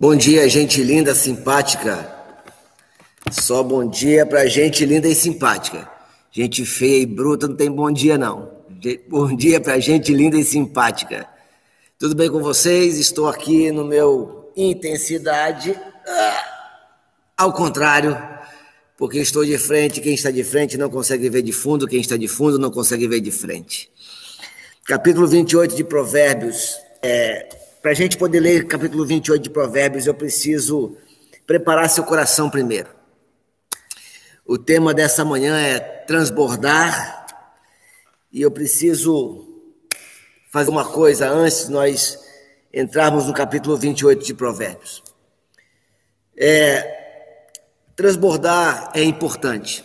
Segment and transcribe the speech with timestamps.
[0.00, 2.08] Bom dia, gente linda, simpática.
[3.32, 5.90] Só bom dia pra gente linda e simpática.
[6.30, 8.48] Gente feia e bruta não tem bom dia, não.
[9.08, 11.26] Bom dia pra gente linda e simpática.
[11.98, 12.96] Tudo bem com vocês?
[12.96, 15.76] Estou aqui no meu intensidade.
[16.06, 16.44] Ah,
[17.36, 18.16] ao contrário,
[18.96, 20.00] porque estou de frente.
[20.00, 23.08] Quem está de frente não consegue ver de fundo, quem está de fundo não consegue
[23.08, 23.90] ver de frente.
[24.84, 26.76] Capítulo 28 de Provérbios.
[27.02, 27.48] É,
[27.88, 30.94] para a gente poder ler capítulo 28 de Provérbios, eu preciso
[31.46, 32.90] preparar seu coração primeiro.
[34.44, 37.26] O tema dessa manhã é transbordar,
[38.30, 39.42] e eu preciso
[40.50, 42.18] fazer uma coisa antes de nós
[42.74, 45.02] entrarmos no capítulo 28 de Provérbios.
[46.36, 47.46] É,
[47.96, 49.82] transbordar é importante.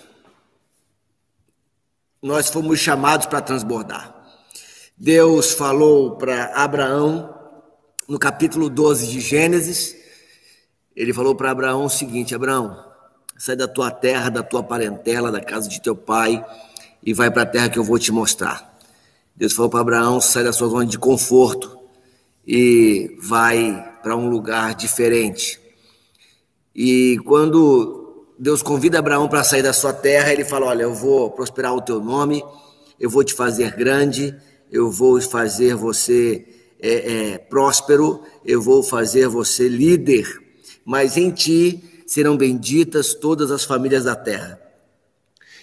[2.22, 4.14] Nós fomos chamados para transbordar.
[4.98, 7.43] Deus falou para Abraão
[8.08, 9.96] no capítulo 12 de Gênesis,
[10.96, 12.78] ele falou para Abraão o seguinte: Abraão,
[13.38, 16.44] sai da tua terra, da tua parentela, da casa de teu pai
[17.02, 18.78] e vai para a terra que eu vou te mostrar.
[19.36, 21.78] Deus falou para Abraão: sai da sua zona de conforto
[22.46, 25.60] e vai para um lugar diferente.
[26.76, 31.32] E quando Deus convida Abraão para sair da sua terra, ele fala: Olha, eu vou
[31.32, 32.44] prosperar o teu nome,
[33.00, 34.36] eu vou te fazer grande,
[34.72, 36.46] eu vou fazer você
[36.86, 40.28] é, é, próspero, eu vou fazer você líder,
[40.84, 44.60] mas em ti serão benditas todas as famílias da terra.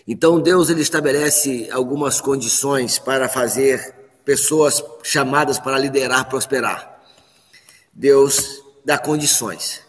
[0.08, 7.02] Então Deus ele estabelece algumas condições para fazer pessoas chamadas para liderar prosperar.
[7.92, 9.82] Deus dá condições.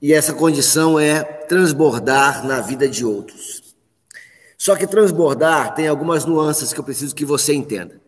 [0.00, 3.74] E essa condição é transbordar na vida de outros.
[4.56, 8.03] Só que transbordar tem algumas nuances que eu preciso que você entenda.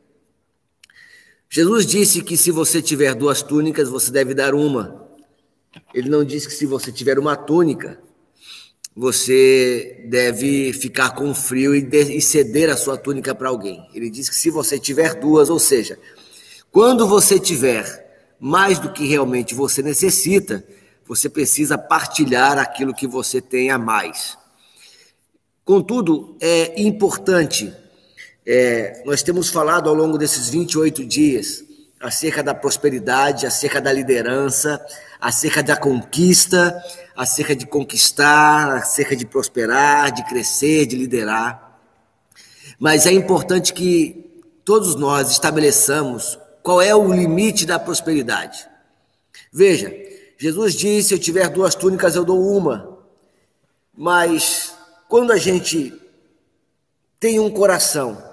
[1.48, 5.06] Jesus disse que se você tiver duas túnicas, você deve dar uma.
[5.94, 8.00] Ele não disse que se você tiver uma túnica,
[8.94, 13.86] você deve ficar com frio e, de, e ceder a sua túnica para alguém.
[13.94, 15.98] Ele disse que se você tiver duas, ou seja,
[16.72, 20.66] quando você tiver mais do que realmente você necessita,
[21.06, 24.36] você precisa partilhar aquilo que você tem a mais.
[25.64, 27.72] Contudo, é importante
[28.46, 31.64] é, nós temos falado ao longo desses 28 dias
[31.98, 34.80] acerca da prosperidade, acerca da liderança,
[35.20, 36.80] acerca da conquista,
[37.16, 41.80] acerca de conquistar, acerca de prosperar, de crescer, de liderar.
[42.78, 48.68] Mas é importante que todos nós estabeleçamos qual é o limite da prosperidade.
[49.52, 49.92] Veja,
[50.38, 52.96] Jesus disse: Se eu tiver duas túnicas, eu dou uma.
[53.96, 54.74] Mas
[55.08, 55.92] quando a gente
[57.18, 58.25] tem um coração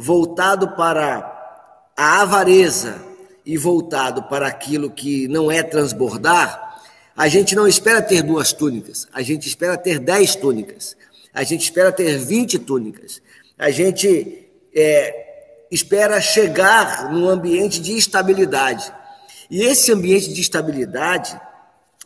[0.00, 3.02] voltado para a avareza
[3.44, 6.80] e voltado para aquilo que não é transbordar,
[7.16, 10.96] a gente não espera ter duas túnicas, a gente espera ter dez túnicas,
[11.34, 13.20] a gente espera ter vinte túnicas,
[13.58, 18.92] a gente é, espera chegar num ambiente de estabilidade.
[19.50, 21.38] E esse ambiente de estabilidade,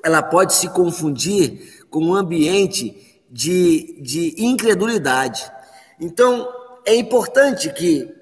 [0.02, 5.44] ela pode se confundir com um ambiente de, de incredulidade.
[6.00, 6.48] Então,
[6.84, 8.12] é importante que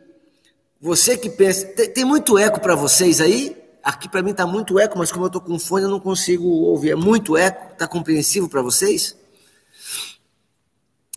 [0.81, 1.67] você que pensa.
[1.67, 3.57] Tem, tem muito eco para vocês aí?
[3.83, 6.47] Aqui para mim está muito eco, mas como eu estou com fone, eu não consigo
[6.47, 6.91] ouvir.
[6.91, 7.73] É muito eco.
[7.73, 9.17] Está compreensivo para vocês?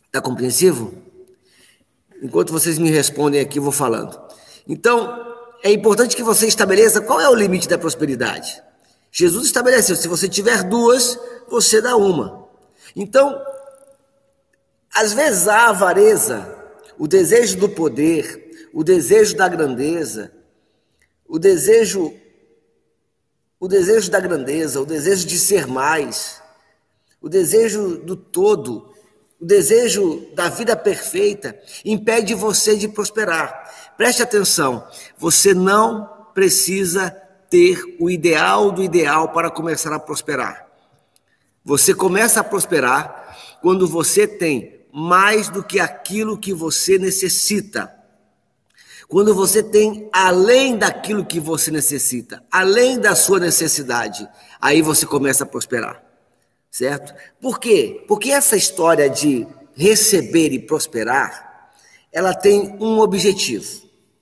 [0.05, 0.93] Está compreensivo?
[2.21, 4.17] Enquanto vocês me respondem aqui, eu vou falando.
[4.67, 8.61] Então, é importante que você estabeleça qual é o limite da prosperidade.
[9.11, 12.47] Jesus estabeleceu: se você tiver duas, você dá uma.
[12.95, 13.41] Então,
[14.93, 16.62] às vezes a avareza
[17.03, 20.31] o desejo do poder, o desejo da grandeza,
[21.27, 22.13] o desejo
[23.59, 26.41] o desejo da grandeza, o desejo de ser mais,
[27.19, 28.89] o desejo do todo,
[29.37, 33.93] o desejo da vida perfeita impede você de prosperar.
[33.97, 34.87] Preste atenção,
[35.17, 37.09] você não precisa
[37.49, 40.65] ter o ideal do ideal para começar a prosperar.
[41.65, 47.91] Você começa a prosperar quando você tem mais do que aquilo que você necessita.
[49.07, 54.27] Quando você tem além daquilo que você necessita, além da sua necessidade,
[54.61, 56.03] aí você começa a prosperar.
[56.69, 57.13] Certo?
[57.41, 58.03] Por quê?
[58.07, 61.71] Porque essa história de receber e prosperar,
[62.11, 63.81] ela tem um objetivo.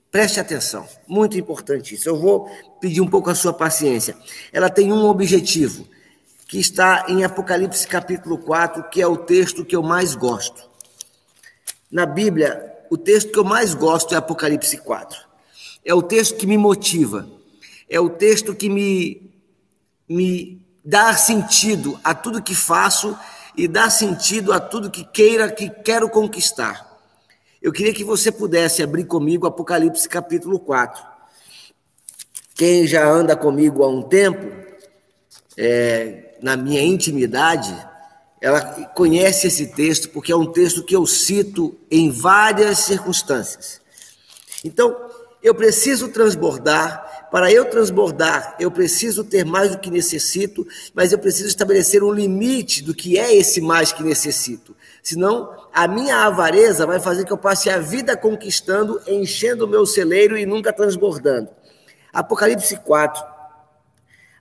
[0.09, 2.07] Preste atenção, muito importante isso.
[2.07, 4.17] Eu vou pedir um pouco a sua paciência.
[4.51, 5.85] Ela tem um objetivo
[6.51, 10.69] que está em Apocalipse capítulo 4, que é o texto que eu mais gosto.
[11.89, 15.17] Na Bíblia, o texto que eu mais gosto é Apocalipse 4.
[15.85, 17.25] É o texto que me motiva,
[17.89, 19.31] é o texto que me,
[20.09, 23.17] me dar sentido a tudo que faço
[23.55, 26.85] e dar sentido a tudo que queira, que quero conquistar.
[27.61, 31.01] Eu queria que você pudesse abrir comigo Apocalipse capítulo 4.
[32.55, 34.70] Quem já anda comigo há um tempo,
[35.57, 37.75] é, na minha intimidade,
[38.39, 38.61] ela
[38.95, 43.79] conhece esse texto porque é um texto que eu cito em várias circunstâncias.
[44.63, 44.95] Então,
[45.43, 47.29] eu preciso transbordar.
[47.31, 52.11] Para eu transbordar, eu preciso ter mais do que necessito, mas eu preciso estabelecer um
[52.11, 54.75] limite do que é esse mais que necessito.
[55.01, 59.85] Senão, a minha avareza vai fazer que eu passe a vida conquistando, enchendo o meu
[59.85, 61.49] celeiro e nunca transbordando.
[62.11, 63.23] Apocalipse 4,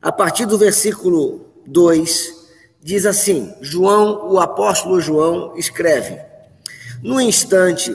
[0.02, 2.34] a partir do versículo 2,
[2.80, 6.18] diz assim: João, o apóstolo João, escreve:
[7.02, 7.94] No instante,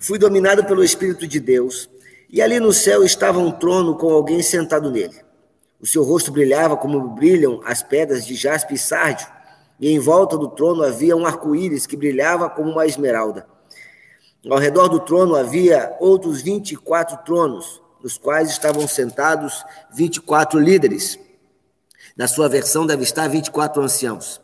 [0.00, 1.88] fui dominado pelo Espírito de Deus,
[2.28, 5.14] e ali no céu estava um trono com alguém sentado nele.
[5.80, 9.28] O seu rosto brilhava como brilham as pedras de jaspe e sárdio,
[9.78, 13.46] e em volta do trono havia um arco-íris que brilhava como uma esmeralda.
[14.50, 19.64] Ao redor do trono havia outros 24 tronos, nos quais estavam sentados
[19.94, 21.18] 24 líderes
[22.16, 24.40] na sua versão deve estar 24 anciãos,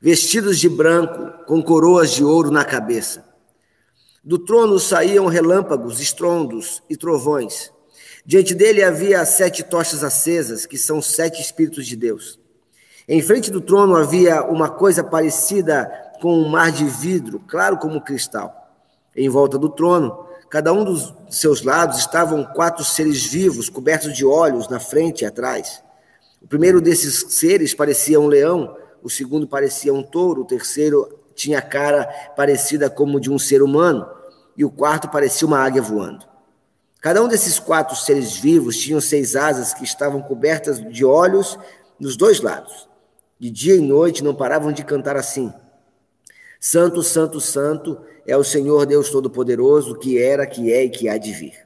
[0.00, 3.24] vestidos de branco, com coroas de ouro na cabeça.
[4.22, 7.70] Do trono saíam relâmpagos, estrondos e trovões.
[8.24, 12.38] Diante dele havia sete tochas acesas, que são sete Espíritos de Deus.
[13.06, 15.92] Em frente do trono havia uma coisa parecida
[16.22, 18.72] com um mar de vidro, claro como cristal.
[19.14, 24.24] Em volta do trono, cada um dos seus lados estavam quatro seres vivos, cobertos de
[24.24, 25.82] olhos na frente e atrás.
[26.44, 31.62] O primeiro desses seres parecia um leão, o segundo parecia um touro, o terceiro tinha
[31.62, 32.04] cara
[32.36, 34.06] parecida como de um ser humano,
[34.54, 36.26] e o quarto parecia uma águia voando.
[37.00, 41.58] Cada um desses quatro seres vivos tinham seis asas que estavam cobertas de olhos
[41.98, 42.90] nos dois lados.
[43.38, 45.50] De dia e noite não paravam de cantar assim:
[46.60, 51.16] Santo, Santo, Santo é o Senhor Deus Todo-Poderoso, que era, que é e que há
[51.16, 51.63] de vir.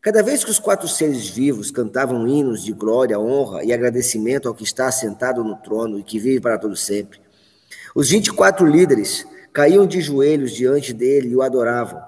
[0.00, 4.54] Cada vez que os quatro seres vivos cantavam hinos de glória, honra e agradecimento ao
[4.54, 7.20] que está assentado no trono e que vive para todo sempre,
[7.96, 12.00] os 24 líderes caíam de joelhos diante dele e o adoravam.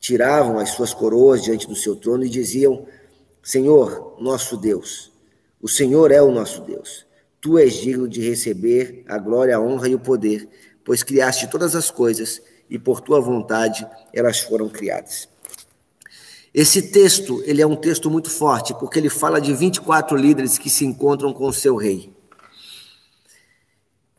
[0.00, 2.84] Tiravam as suas coroas diante do seu trono e diziam:
[3.40, 5.12] Senhor, nosso Deus,
[5.62, 7.06] o Senhor é o nosso Deus.
[7.40, 10.48] Tu és digno de receber a glória, a honra e o poder,
[10.84, 15.35] pois criaste todas as coisas e por tua vontade elas foram criadas.
[16.56, 20.70] Esse texto, ele é um texto muito forte, porque ele fala de 24 líderes que
[20.70, 22.10] se encontram com o seu rei.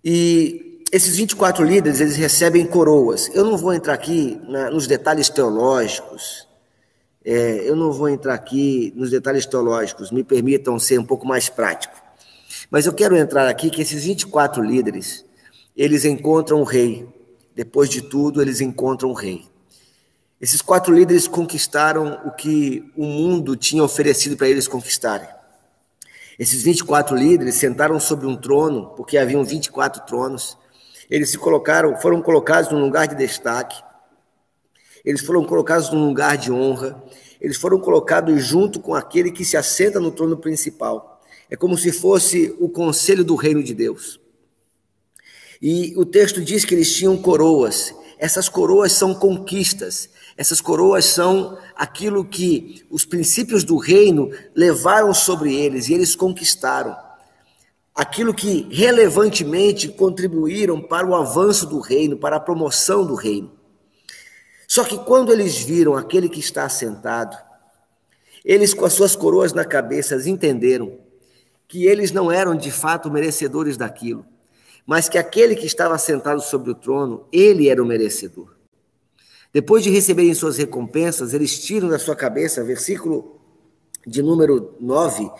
[0.06, 3.28] E esses 24 líderes, eles recebem coroas.
[3.34, 6.48] Eu não vou entrar aqui na, nos detalhes teológicos,
[7.26, 11.50] é, eu não vou entrar aqui nos detalhes teológicos, me permitam ser um pouco mais
[11.50, 11.96] prático.
[12.70, 15.26] Mas eu quero entrar aqui que esses 24 líderes,
[15.76, 17.04] eles encontram o rei.
[17.56, 19.44] Depois de tudo, eles encontram o rei.
[20.40, 25.28] Esses quatro líderes conquistaram o que o mundo tinha oferecido para eles conquistarem.
[26.38, 30.56] Esses 24 líderes sentaram sobre um trono, porque haviam 24 tronos.
[31.10, 33.82] Eles se colocaram, foram colocados num lugar de destaque.
[35.04, 37.02] Eles foram colocados num lugar de honra.
[37.42, 41.20] Eles foram colocados junto com aquele que se assenta no trono principal.
[41.50, 44.20] É como se fosse o conselho do reino de Deus.
[45.60, 47.96] E o texto diz que eles tinham coroas.
[48.20, 55.56] Essas coroas são conquistas, essas coroas são aquilo que os princípios do reino levaram sobre
[55.56, 56.96] eles e eles conquistaram.
[57.96, 63.52] Aquilo que relevantemente contribuíram para o avanço do reino, para a promoção do reino.
[64.68, 67.36] Só que quando eles viram aquele que está assentado,
[68.46, 71.00] eles com as suas coroas na cabeça entenderam
[71.68, 74.24] que eles não eram de fato merecedores daquilo,
[74.86, 78.57] mas que aquele que estava sentado sobre o trono, ele era o merecedor.
[79.58, 83.42] Depois de receberem suas recompensas, eles tiram da sua cabeça, versículo
[84.06, 85.32] de número 9,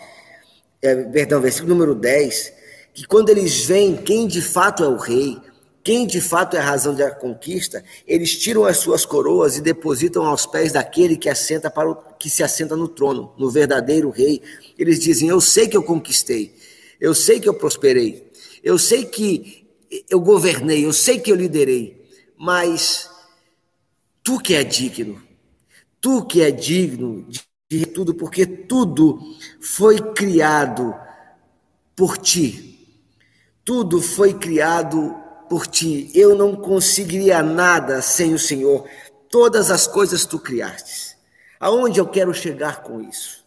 [0.82, 2.52] é, perdão, versículo número 10,
[2.92, 5.38] que quando eles veem quem de fato é o rei,
[5.84, 10.26] quem de fato é a razão da conquista, eles tiram as suas coroas e depositam
[10.26, 14.42] aos pés daquele que assenta para o, que se assenta no trono, no verdadeiro rei.
[14.76, 16.56] Eles dizem: "Eu sei que eu conquistei.
[17.00, 18.28] Eu sei que eu prosperei.
[18.64, 19.64] Eu sei que
[20.10, 22.04] eu governei, eu sei que eu liderei,
[22.36, 23.08] mas
[24.28, 25.22] Tu que é digno,
[26.02, 27.26] tu que é digno
[27.66, 29.18] de tudo, porque tudo
[29.58, 30.94] foi criado
[31.96, 33.02] por ti.
[33.64, 35.16] Tudo foi criado
[35.48, 36.10] por ti.
[36.14, 38.86] Eu não conseguiria nada sem o Senhor.
[39.30, 41.16] Todas as coisas tu criaste.
[41.58, 43.42] Aonde eu quero chegar com isso?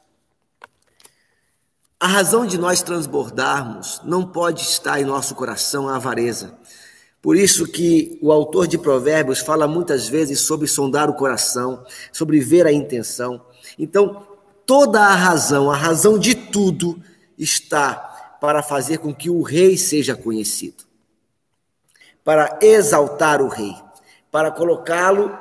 [2.00, 6.58] A razão de nós transbordarmos não pode estar em nosso coração a avareza.
[7.22, 12.40] Por isso que o autor de Provérbios fala muitas vezes sobre sondar o coração, sobre
[12.40, 13.46] ver a intenção.
[13.78, 14.26] Então,
[14.66, 17.02] toda a razão, a razão de tudo
[17.38, 20.84] está para fazer com que o rei seja conhecido.
[22.24, 23.76] Para exaltar o rei,
[24.32, 25.38] para colocá-lo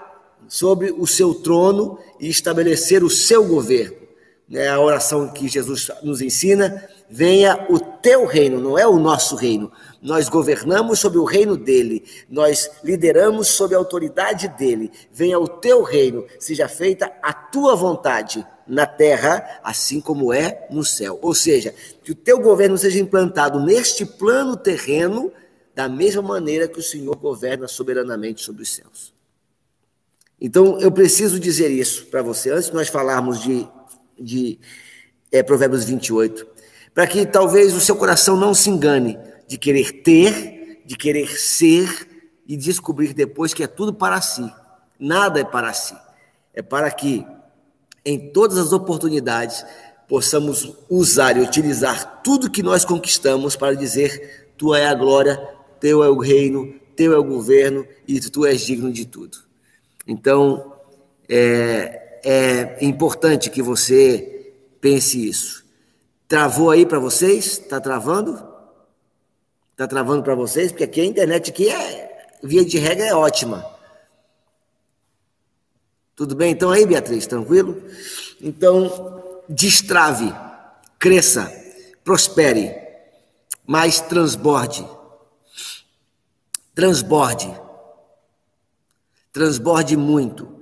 [0.49, 4.01] sobre o seu trono e estabelecer o seu governo
[4.51, 9.37] né, a oração que Jesus nos ensina, venha o teu reino, não é o nosso
[9.37, 9.71] reino.
[10.01, 14.91] Nós governamos sobre o reino dele, nós lideramos sob a autoridade dele.
[15.13, 20.85] Venha o teu reino, seja feita a tua vontade na terra, assim como é no
[20.85, 21.19] céu.
[21.21, 25.33] Ou seja, que o teu governo seja implantado neste plano terreno,
[25.75, 29.15] da mesma maneira que o Senhor governa soberanamente sobre os céus.
[30.41, 33.69] Então, eu preciso dizer isso para você, antes de nós falarmos de
[34.21, 34.59] de
[35.33, 36.47] é, Provérbios 28,
[36.95, 42.09] para que talvez o seu coração não se engane de querer ter, de querer ser
[42.47, 44.51] e descobrir depois que é tudo para si.
[44.99, 45.95] Nada é para si.
[46.53, 47.25] É para que
[48.05, 49.65] em todas as oportunidades
[50.09, 55.37] possamos usar e utilizar tudo que nós conquistamos para dizer: tua é a glória,
[55.79, 59.39] teu é o reino, teu é o governo e tu és digno de tudo.
[60.07, 60.75] Então,
[61.29, 65.60] é, é importante que você pense isso.
[66.31, 67.59] Travou aí para vocês?
[67.59, 68.41] Está travando?
[69.73, 70.71] Está travando para vocês?
[70.71, 73.67] Porque aqui a internet aqui é, via de regra, é ótima.
[76.15, 77.27] Tudo bem então aí, Beatriz?
[77.27, 77.83] Tranquilo?
[78.41, 80.33] Então, destrave,
[81.01, 81.53] cresça,
[82.05, 82.77] prospere,
[83.67, 84.87] mas transborde.
[86.77, 87.53] Transborde.
[89.33, 90.60] Transborde muito.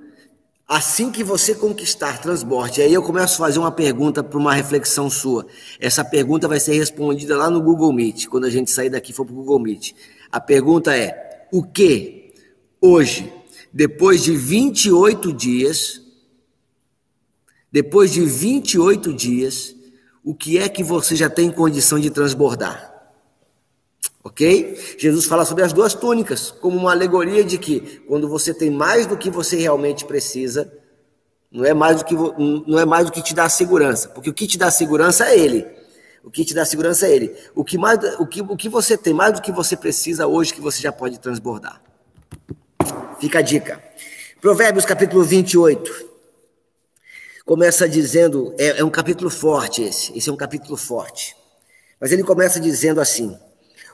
[0.69, 5.09] Assim que você conquistar transborte, aí eu começo a fazer uma pergunta para uma reflexão
[5.09, 5.47] sua.
[5.79, 9.25] Essa pergunta vai ser respondida lá no Google Meet, quando a gente sair daqui for
[9.25, 9.93] para o Google Meet.
[10.31, 12.35] A pergunta é: o que
[12.79, 13.33] hoje,
[13.73, 16.03] depois de 28 dias,
[17.71, 19.75] depois de 28 dias,
[20.23, 22.88] o que é que você já tem condição de transbordar?
[24.29, 24.95] Ok?
[24.97, 29.07] Jesus fala sobre as duas túnicas, como uma alegoria de que quando você tem mais
[29.07, 30.71] do que você realmente precisa,
[31.51, 34.33] não é mais do que, não é mais do que te dá segurança, porque o
[34.33, 35.65] que te dá segurança é Ele.
[36.23, 37.35] O que te dá segurança é Ele.
[37.55, 40.53] O que, mais, o, que, o que você tem mais do que você precisa hoje
[40.53, 41.81] que você já pode transbordar.
[43.19, 43.83] Fica a dica.
[44.39, 46.07] Provérbios capítulo 28.
[47.45, 51.35] Começa dizendo, é, é um capítulo forte esse, esse é um capítulo forte.
[51.99, 53.35] Mas ele começa dizendo assim: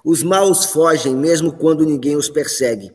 [0.05, 2.93] os maus fogem mesmo quando ninguém os persegue,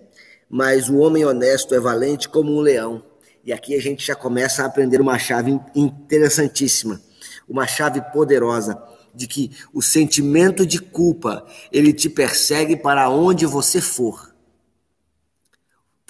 [0.49, 3.03] mas o homem honesto é valente como um leão.
[3.45, 7.03] E aqui a gente já começa a aprender uma chave interessantíssima,
[7.49, 8.81] uma chave poderosa
[9.13, 14.30] de que o sentimento de culpa, ele te persegue para onde você for.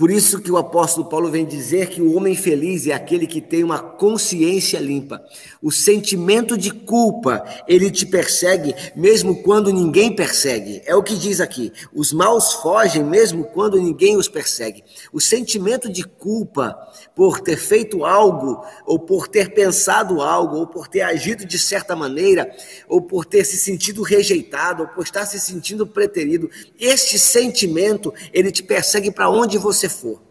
[0.00, 3.38] Por isso que o apóstolo Paulo vem dizer que o homem feliz é aquele que
[3.38, 5.22] tem uma consciência limpa.
[5.62, 10.80] O sentimento de culpa, ele te persegue mesmo quando ninguém persegue.
[10.86, 11.70] É o que diz aqui.
[11.92, 14.82] Os maus fogem mesmo quando ninguém os persegue.
[15.12, 16.74] O sentimento de culpa
[17.14, 21.94] por ter feito algo, ou por ter pensado algo, ou por ter agido de certa
[21.94, 22.50] maneira,
[22.88, 28.50] ou por ter se sentido rejeitado, ou por estar se sentindo preterido, este sentimento, ele
[28.50, 30.22] te persegue para onde você for.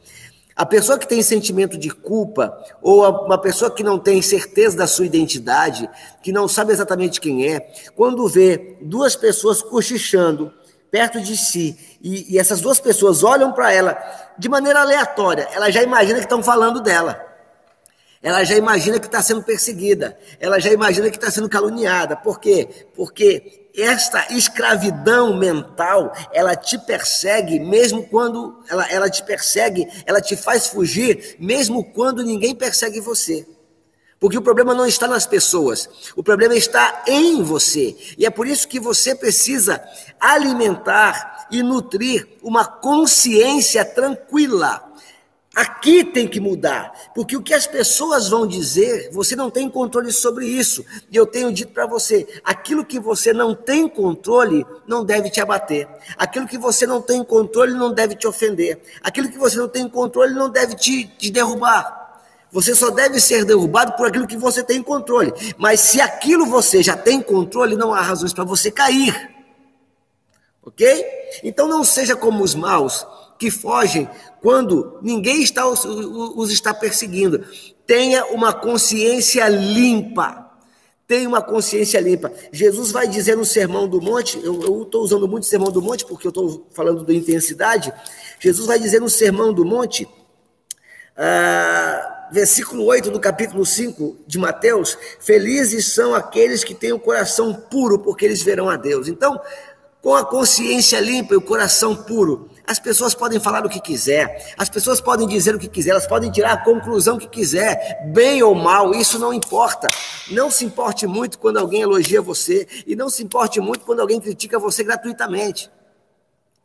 [0.56, 4.88] A pessoa que tem sentimento de culpa, ou uma pessoa que não tem certeza da
[4.88, 5.89] sua identidade,
[6.22, 10.54] que não sabe exatamente quem é, quando vê duas pessoas cochichando
[10.92, 13.98] perto de si, e, e essas duas pessoas olham para ela
[14.38, 17.28] de maneira aleatória, ela já imagina que estão falando dela.
[18.22, 22.18] Ela já imagina que está sendo perseguida, ela já imagina que está sendo caluniada.
[22.18, 22.68] Por quê?
[22.94, 30.36] Porque esta escravidão mental, ela te persegue mesmo quando ela, ela te persegue, ela te
[30.36, 33.48] faz fugir, mesmo quando ninguém persegue você.
[34.20, 37.96] Porque o problema não está nas pessoas, o problema está em você.
[38.18, 39.82] E é por isso que você precisa
[40.20, 44.88] alimentar e nutrir uma consciência tranquila
[45.60, 50.10] Aqui tem que mudar, porque o que as pessoas vão dizer, você não tem controle
[50.10, 50.86] sobre isso.
[51.12, 55.42] E eu tenho dito para você: aquilo que você não tem controle não deve te
[55.42, 55.86] abater,
[56.18, 59.86] aquilo que você não tem controle não deve te ofender, aquilo que você não tem
[59.89, 62.24] controle não deve te, te derrubar.
[62.54, 65.34] Você só deve ser derrubado por aquilo que você tem controle.
[65.58, 69.30] Mas se aquilo você já tem controle, não há razões para você cair.
[70.63, 71.06] Ok?
[71.44, 73.06] Então não seja como os maus
[73.39, 74.08] que fogem
[74.41, 77.43] quando ninguém está os, os está perseguindo.
[77.88, 80.48] Tenha uma consciência limpa.
[81.08, 82.31] tem uma consciência limpa.
[82.51, 86.05] Jesus vai dizer no Sermão do Monte, eu estou usando muito o Sermão do Monte
[86.05, 87.91] porque eu estou falando da intensidade.
[88.39, 90.08] Jesus vai dizer no Sermão do Monte,
[91.17, 97.53] ah, versículo 8 do capítulo 5 de Mateus: Felizes são aqueles que têm o coração
[97.53, 99.08] puro, porque eles verão a Deus.
[99.08, 99.41] Então,
[100.01, 104.54] com a consciência limpa e o coração puro, as pessoas podem falar o que quiser,
[104.56, 108.44] as pessoas podem dizer o que quiser, elas podem tirar a conclusão que quiser, bem
[108.44, 109.88] ou mal, isso não importa.
[110.30, 114.22] Não se importe muito quando alguém elogia você e não se importe muito quando alguém
[114.22, 115.68] critica você gratuitamente.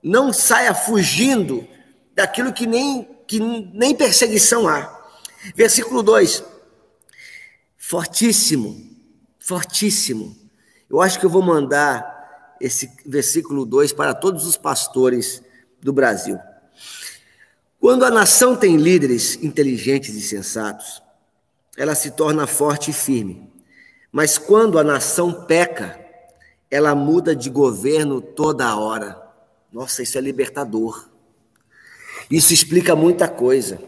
[0.03, 1.67] Não saia fugindo
[2.15, 5.07] daquilo que nem, que nem perseguição há.
[5.57, 6.45] Versículo 2.
[7.79, 8.77] Fortíssimo,
[9.39, 10.37] fortíssimo.
[10.91, 15.43] Eu acho que eu vou mandar esse versículo 2 para todos os pastores
[15.85, 16.41] do Brasil.
[17.79, 21.03] Quando a nação tem líderes inteligentes e sensatos,
[21.76, 23.53] ela se torna forte e firme.
[24.11, 26.00] Mas quando a nação peca,
[26.71, 29.21] ela muda de governo toda hora.
[29.71, 31.11] Nossa, isso é libertador.
[32.31, 33.79] Isso explica muita coisa.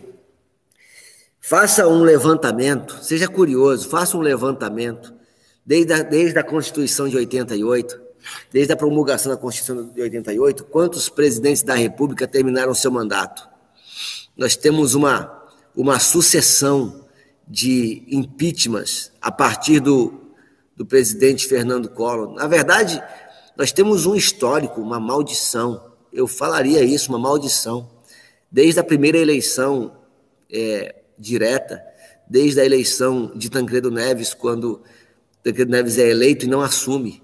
[1.41, 5.15] Faça um levantamento, seja curioso, faça um levantamento,
[5.65, 8.06] desde a, desde a Constituição de 88,
[8.53, 13.49] Desde a promulgação da Constituição de 88, quantos presidentes da República terminaram seu mandato?
[14.37, 15.43] Nós temos uma,
[15.75, 17.07] uma sucessão
[17.47, 20.15] de impeachments a partir do,
[20.77, 22.35] do presidente Fernando Collor.
[22.35, 23.03] Na verdade,
[23.57, 25.93] nós temos um histórico, uma maldição.
[26.13, 27.89] Eu falaria isso, uma maldição.
[28.51, 29.97] Desde a primeira eleição
[30.51, 31.83] é, direta,
[32.29, 34.83] desde a eleição de Tancredo Neves, quando
[35.43, 37.23] Tancredo Neves é eleito e não assume.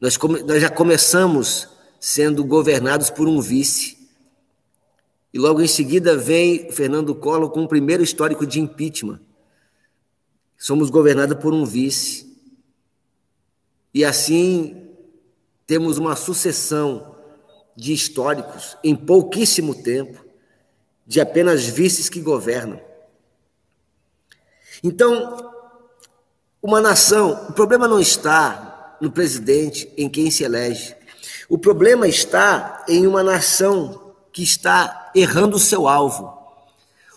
[0.00, 1.68] Nós, come, nós já começamos
[2.00, 3.98] sendo governados por um vice.
[5.32, 9.20] E logo em seguida vem Fernando Collor com o primeiro histórico de impeachment.
[10.56, 12.34] Somos governados por um vice.
[13.92, 14.88] E assim
[15.66, 17.14] temos uma sucessão
[17.76, 20.24] de históricos em pouquíssimo tempo,
[21.06, 22.80] de apenas vices que governam.
[24.82, 25.52] Então,
[26.62, 28.69] uma nação, o problema não está
[29.00, 30.94] no presidente, em quem se elege.
[31.48, 36.38] O problema está em uma nação que está errando o seu alvo.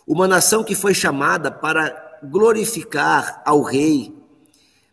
[0.08, 4.14] Uma nação que foi chamada para glorificar ao rei,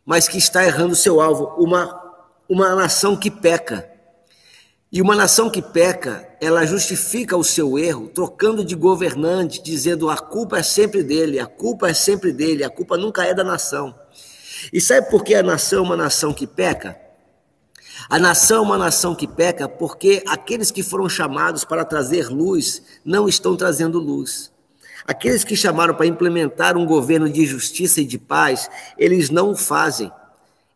[0.04, 1.54] mas que está errando o seu alvo.
[1.62, 2.00] Uma,
[2.48, 3.88] uma nação que peca.
[4.92, 10.18] E uma nação que peca, ela justifica o seu erro, trocando de governante, dizendo a
[10.18, 13.94] culpa é sempre dele, a culpa é sempre dele, a culpa nunca é da nação.
[14.72, 16.98] E sabe por que a nação é uma nação que peca?
[18.08, 22.82] A nação é uma nação que peca porque aqueles que foram chamados para trazer luz
[23.04, 24.50] não estão trazendo luz.
[25.06, 29.56] Aqueles que chamaram para implementar um governo de justiça e de paz, eles não o
[29.56, 30.10] fazem.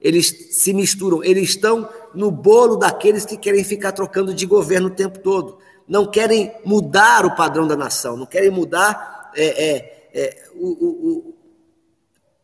[0.01, 4.94] Eles se misturam, eles estão no bolo daqueles que querem ficar trocando de governo o
[4.94, 5.59] tempo todo.
[5.88, 11.34] Não querem mudar o padrão da nação, não querem mudar é, é, é, o, o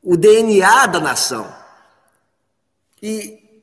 [0.03, 1.53] o DNA da nação.
[3.03, 3.63] E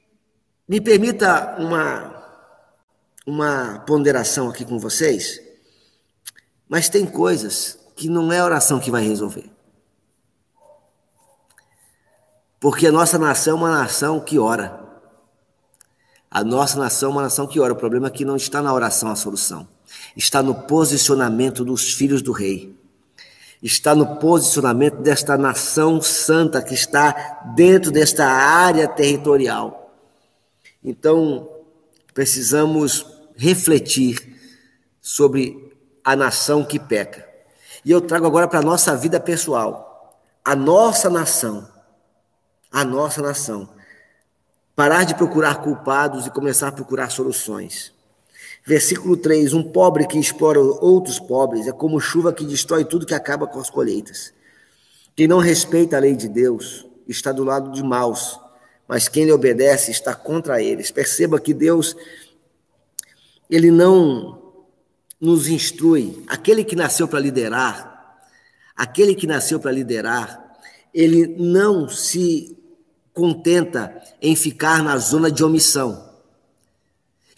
[0.68, 2.26] me permita uma,
[3.26, 5.42] uma ponderação aqui com vocês,
[6.68, 9.50] mas tem coisas que não é a oração que vai resolver.
[12.60, 14.86] Porque a nossa nação é uma nação que ora.
[16.30, 17.74] A nossa nação é uma nação que ora.
[17.74, 19.68] O problema é que não está na oração a solução.
[20.16, 22.76] Está no posicionamento dos filhos do rei
[23.62, 29.94] está no posicionamento desta nação santa que está dentro desta área territorial.
[30.84, 31.50] Então,
[32.14, 34.36] precisamos refletir
[35.02, 37.28] sobre a nação que peca.
[37.84, 41.68] E eu trago agora para a nossa vida pessoal, a nossa nação,
[42.72, 43.70] a nossa nação.
[44.76, 47.97] Parar de procurar culpados e começar a procurar soluções.
[48.68, 53.14] Versículo 3: Um pobre que explora outros pobres é como chuva que destrói tudo que
[53.14, 54.34] acaba com as colheitas.
[55.16, 58.38] Quem não respeita a lei de Deus está do lado de maus,
[58.86, 60.92] mas quem lhe obedece está contra eles.
[60.92, 61.96] Perceba que Deus,
[63.50, 64.38] ele não
[65.18, 66.22] nos instrui.
[66.28, 68.20] Aquele que nasceu para liderar,
[68.76, 70.60] aquele que nasceu para liderar,
[70.94, 72.58] ele não se
[73.14, 76.07] contenta em ficar na zona de omissão.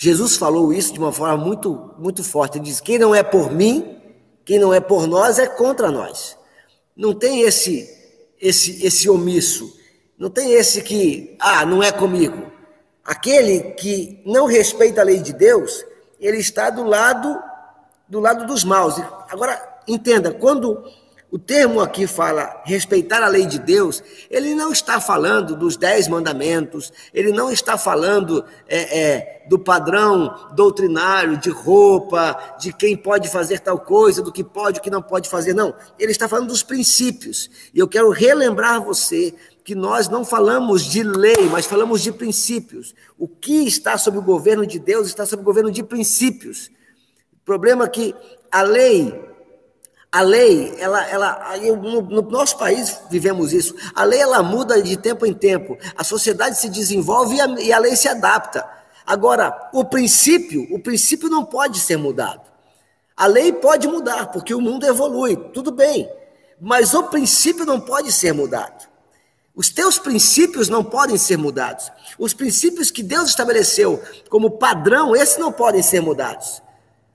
[0.01, 2.57] Jesus falou isso de uma forma muito, muito forte.
[2.57, 3.99] Ele diz: quem não é por mim,
[4.45, 6.37] quem não é por nós, é contra nós.
[6.95, 7.89] Não tem esse,
[8.39, 9.77] esse, esse omisso.
[10.17, 12.49] Não tem esse que, ah, não é comigo.
[13.03, 15.83] Aquele que não respeita a lei de Deus,
[16.17, 17.37] ele está do lado
[18.07, 18.95] do lado dos maus.
[19.29, 20.81] Agora, entenda, quando
[21.31, 26.07] o termo aqui fala respeitar a lei de Deus, ele não está falando dos dez
[26.07, 33.29] mandamentos, ele não está falando é, é, do padrão doutrinário de roupa, de quem pode
[33.29, 35.71] fazer tal coisa, do que pode o que não pode fazer, não.
[35.99, 37.49] Ele está falando dos princípios.
[37.73, 42.95] E eu quero relembrar você que nós não falamos de lei, mas falamos de princípios.
[43.19, 46.71] O que está sob o governo de Deus está sob o governo de princípios.
[47.33, 48.15] O problema é que
[48.51, 49.28] a lei
[50.11, 53.75] a lei, ela, ela, no, no, nosso país vivemos isso.
[53.93, 55.77] A lei ela muda de tempo em tempo.
[55.95, 58.67] A sociedade se desenvolve e a, e a lei se adapta.
[59.05, 62.41] Agora, o princípio, o princípio não pode ser mudado.
[63.15, 66.09] A lei pode mudar porque o mundo evolui, tudo bem.
[66.59, 68.89] Mas o princípio não pode ser mudado.
[69.55, 71.91] Os teus princípios não podem ser mudados.
[72.17, 76.61] Os princípios que Deus estabeleceu como padrão, esses não podem ser mudados.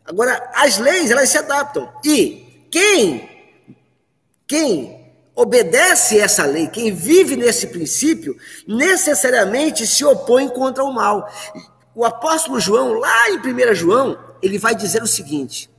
[0.05, 1.91] Agora, as leis, elas se adaptam.
[2.05, 2.44] E
[2.75, 3.31] quem,
[4.49, 11.33] quem obedece essa lei, quem vive nesse princípio, necessariamente se opõe contra o mal.
[11.95, 15.71] O apóstolo João, lá em 1 João, ele vai dizer o seguinte: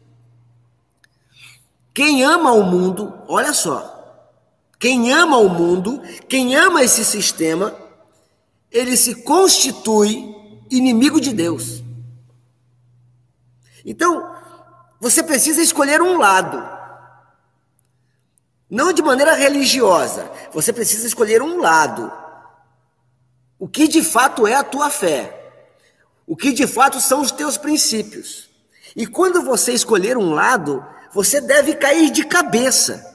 [1.94, 4.32] quem ama o mundo, olha só,
[4.80, 7.76] quem ama o mundo, quem ama esse sistema,
[8.72, 10.34] ele se constitui
[10.72, 11.84] inimigo de Deus.
[13.84, 14.34] Então,
[14.98, 16.75] você precisa escolher um lado.
[18.70, 20.30] Não de maneira religiosa.
[20.52, 22.12] Você precisa escolher um lado.
[23.60, 25.54] O que de fato é a tua fé.
[26.26, 28.50] O que de fato são os teus princípios.
[28.96, 33.14] E quando você escolher um lado, você deve cair de cabeça.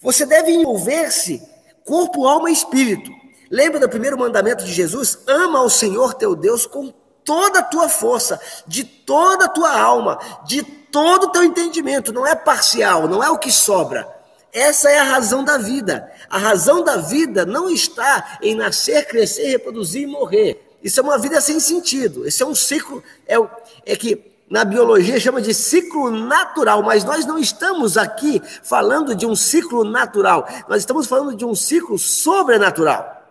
[0.00, 1.42] Você deve envolver-se
[1.84, 3.10] corpo, alma e espírito.
[3.50, 5.18] Lembra do primeiro mandamento de Jesus?
[5.26, 6.92] Ama ao Senhor teu Deus com
[7.24, 12.12] toda a tua força, de toda a tua alma, de todo o teu entendimento.
[12.12, 14.17] Não é parcial, não é o que sobra
[14.52, 16.10] essa é a razão da vida.
[16.28, 20.76] A razão da vida não está em nascer, crescer, reproduzir e morrer.
[20.82, 22.26] Isso é uma vida sem sentido.
[22.26, 23.36] Esse é um ciclo, é,
[23.84, 29.26] é que na biologia chama de ciclo natural, mas nós não estamos aqui falando de
[29.26, 33.22] um ciclo natural, nós estamos falando de um ciclo sobrenatural.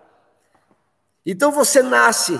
[1.25, 2.39] Então você nasce,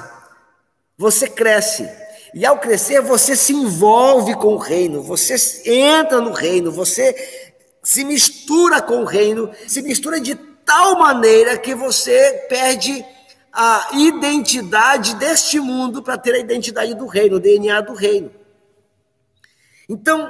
[0.98, 1.90] você cresce,
[2.34, 5.36] e ao crescer você se envolve com o reino, você
[5.66, 7.47] entra no reino, você
[7.88, 13.06] se mistura com o reino, se mistura de tal maneira que você perde
[13.54, 18.30] a identidade deste mundo para ter a identidade do reino, o DNA do reino.
[19.88, 20.30] Então,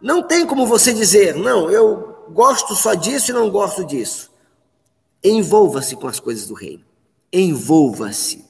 [0.00, 4.30] não tem como você dizer, não, eu gosto só disso e não gosto disso.
[5.24, 6.84] Envolva-se com as coisas do reino.
[7.32, 8.46] Envolva-se.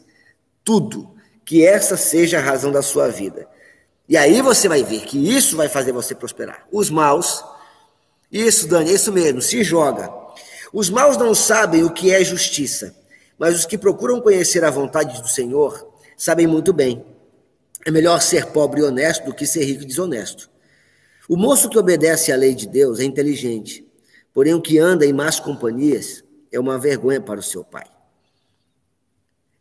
[0.62, 1.16] Tudo.
[1.42, 3.48] Que essa seja a razão da sua vida.
[4.06, 6.66] E aí você vai ver que isso vai fazer você prosperar.
[6.70, 7.42] Os maus
[8.30, 10.12] isso, Dani, é isso mesmo, se joga.
[10.72, 12.94] Os maus não sabem o que é justiça,
[13.38, 17.04] mas os que procuram conhecer a vontade do Senhor sabem muito bem.
[17.84, 20.50] É melhor ser pobre e honesto do que ser rico e desonesto.
[21.28, 23.86] O moço que obedece à lei de Deus é inteligente,
[24.32, 27.86] porém o que anda em más companhias é uma vergonha para o seu pai.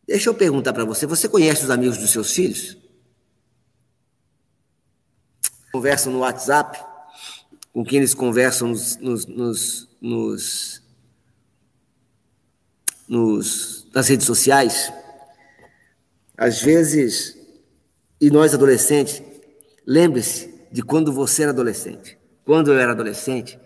[0.07, 2.77] Deixa eu perguntar para você: você conhece os amigos dos seus filhos?
[5.71, 6.94] Conversam no WhatsApp?
[7.75, 10.81] Com quem eles conversam nos, nos, nos, nos,
[13.05, 14.93] nos nas redes sociais,
[16.37, 17.37] às vezes,
[18.21, 19.21] e nós adolescentes,
[19.85, 22.17] lembre-se de quando você era adolescente.
[22.45, 23.59] Quando eu era adolescente,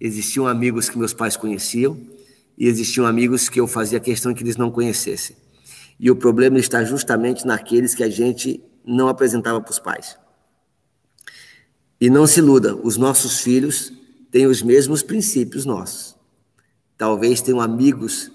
[0.00, 2.00] existiam amigos que meus pais conheciam
[2.56, 5.36] e existiam amigos que eu fazia questão que eles não conhecessem.
[6.00, 10.16] E o problema está justamente naqueles que a gente não apresentava para os pais.
[12.02, 13.92] E não se iluda, os nossos filhos
[14.28, 16.16] têm os mesmos princípios nossos.
[16.98, 18.28] Talvez tenham amigos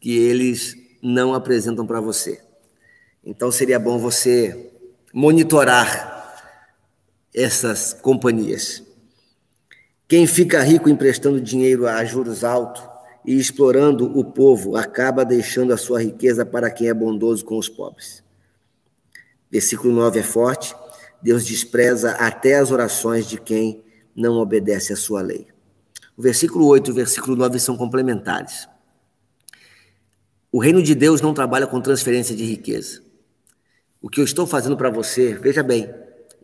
[0.00, 2.42] que eles não apresentam para você.
[3.24, 4.72] Então seria bom você
[5.14, 6.42] monitorar
[7.32, 8.82] essas companhias.
[10.08, 12.82] Quem fica rico emprestando dinheiro a juros altos
[13.24, 17.68] e explorando o povo acaba deixando a sua riqueza para quem é bondoso com os
[17.68, 18.24] pobres.
[19.48, 20.74] Versículo 9 é forte.
[21.22, 23.82] Deus despreza até as orações de quem
[24.14, 25.46] não obedece à sua lei.
[26.16, 28.68] O versículo 8 e o versículo 9 são complementares.
[30.50, 33.02] O reino de Deus não trabalha com transferência de riqueza.
[34.00, 35.92] O que eu estou fazendo para você, veja bem,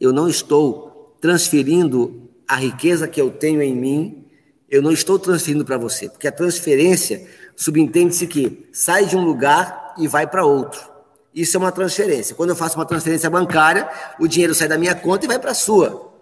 [0.01, 4.27] eu não estou transferindo a riqueza que eu tenho em mim,
[4.69, 9.95] eu não estou transferindo para você, porque a transferência subentende-se que sai de um lugar
[9.99, 10.94] e vai para outro.
[11.35, 12.35] Isso é uma transferência.
[12.37, 13.89] Quando eu faço uma transferência bancária,
[14.21, 16.13] o dinheiro sai da minha conta e vai para a sua.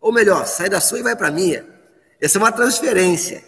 [0.00, 1.64] Ou melhor, sai da sua e vai para a minha.
[2.20, 3.44] Essa é uma transferência.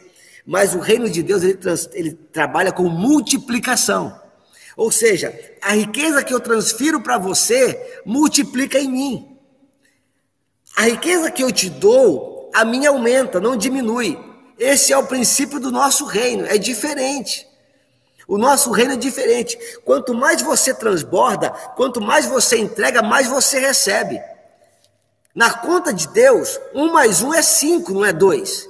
[0.47, 4.21] Mas o reino de Deus, ele, trans, ele trabalha com multiplicação.
[4.77, 9.39] Ou seja, a riqueza que eu transfiro para você multiplica em mim.
[10.77, 14.19] A riqueza que eu te dou, a minha aumenta, não diminui.
[14.59, 17.47] Esse é o princípio do nosso reino, é diferente.
[18.27, 19.59] O nosso reino é diferente.
[19.85, 24.21] Quanto mais você transborda, quanto mais você entrega, mais você recebe.
[25.35, 28.69] Na conta de Deus, um mais um é cinco, não é dois.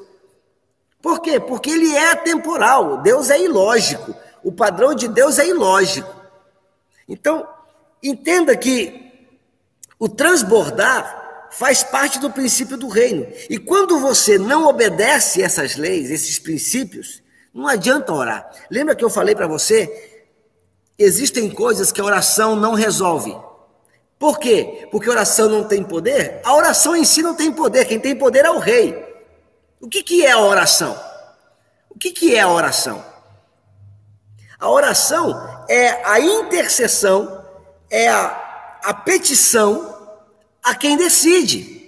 [1.00, 1.38] Por quê?
[1.38, 3.02] Porque ele é atemporal.
[3.02, 4.14] Deus é ilógico.
[4.42, 6.12] O padrão de Deus é ilógico.
[7.06, 7.46] Então,
[8.02, 9.12] entenda que
[9.98, 13.26] o transbordar faz parte do princípio do reino.
[13.48, 17.22] E quando você não obedece essas leis, esses princípios,
[17.54, 18.50] não adianta orar.
[18.68, 20.26] Lembra que eu falei para você?
[20.98, 23.36] Existem coisas que a oração não resolve.
[24.18, 24.88] Por quê?
[24.90, 26.40] Porque a oração não tem poder?
[26.44, 27.84] A oração em si não tem poder.
[27.84, 29.04] Quem tem poder é o rei.
[29.80, 30.98] O que, que é a oração?
[31.90, 33.04] O que, que é a oração?
[34.58, 37.44] A oração é a intercessão,
[37.90, 40.18] é a, a petição
[40.62, 41.83] a quem decide.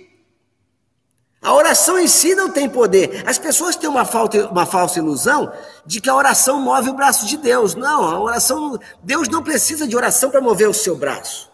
[1.46, 3.22] A oração em si não tem poder.
[3.24, 5.52] As pessoas têm uma, falta, uma falsa ilusão
[5.86, 7.76] de que a oração move o braço de Deus.
[7.76, 11.48] Não, a oração, Deus não precisa de oração para mover o seu braço.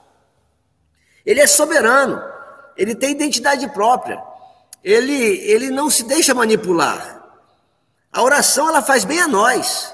[1.26, 2.22] Ele é soberano,
[2.74, 4.18] ele tem identidade própria.
[4.82, 7.22] Ele, ele não se deixa manipular.
[8.10, 9.92] A oração ela faz bem a nós.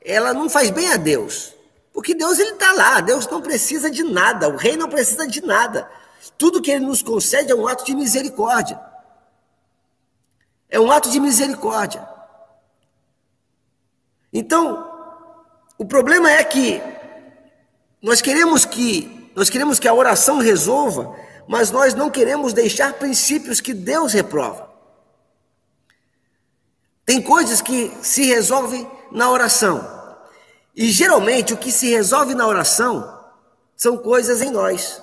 [0.00, 1.52] Ela não faz bem a Deus.
[1.92, 5.44] Porque Deus ele está lá, Deus não precisa de nada, o rei não precisa de
[5.44, 5.90] nada.
[6.38, 8.89] Tudo que ele nos concede é um ato de misericórdia.
[10.70, 12.08] É um ato de misericórdia.
[14.32, 14.88] Então,
[15.76, 16.80] o problema é que
[18.00, 23.60] nós queremos que nós queremos que a oração resolva, mas nós não queremos deixar princípios
[23.60, 24.70] que Deus reprova.
[27.06, 29.98] Tem coisas que se resolvem na oração.
[30.76, 33.18] E geralmente o que se resolve na oração
[33.76, 35.02] são coisas em nós.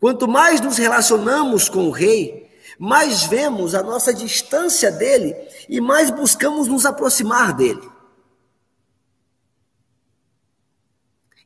[0.00, 2.49] Quanto mais nos relacionamos com o rei,
[2.82, 5.36] mais vemos a nossa distância dele
[5.68, 7.86] e mais buscamos nos aproximar dele.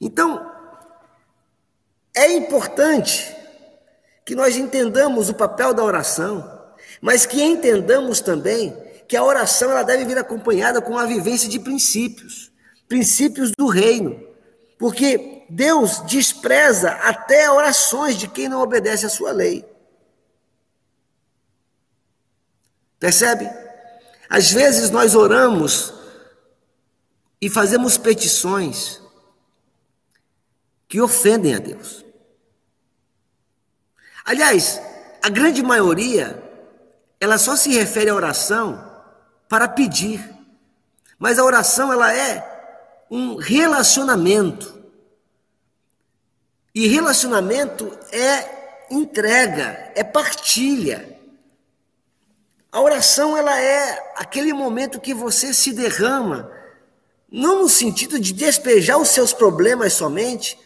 [0.01, 0.49] Então,
[2.15, 3.35] é importante
[4.25, 8.73] que nós entendamos o papel da oração, mas que entendamos também
[9.09, 12.53] que a oração ela deve vir acompanhada com a vivência de princípios,
[12.87, 14.25] princípios do reino,
[14.79, 19.74] porque Deus despreza até orações de quem não obedece à sua lei.
[23.05, 23.51] Percebe?
[24.31, 25.93] Às vezes nós oramos
[27.39, 28.99] e fazemos petições
[30.89, 32.03] que ofendem a Deus.
[34.25, 34.81] Aliás,
[35.23, 36.43] a grande maioria,
[37.21, 38.91] ela só se refere à oração
[39.51, 40.27] para pedir.
[41.19, 44.83] Mas a oração, ela é um relacionamento.
[46.75, 51.14] E relacionamento é entrega, é partilha.
[52.75, 56.51] A oração ela é aquele momento que você se derrama,
[57.31, 60.59] não no sentido de despejar os seus problemas somente,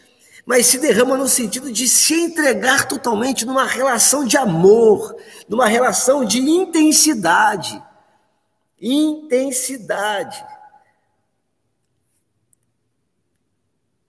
[0.47, 5.15] mas se derrama no sentido de se entregar totalmente numa relação de amor,
[5.51, 7.79] numa relação de intensidade.
[8.81, 10.43] Intensidade.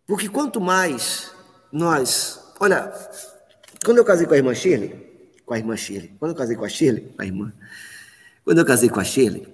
[0.08, 1.34] Porque quanto mais
[1.70, 2.40] nós.
[2.62, 2.94] Olha,
[3.84, 6.64] quando eu casei com a irmã Shirley, com a irmã Shirley, quando eu casei com
[6.64, 7.52] a Shirley, a irmã,
[8.44, 9.48] quando eu casei com a Shirley,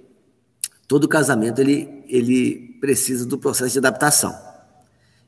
[0.86, 4.34] todo casamento ele, ele precisa do processo de adaptação.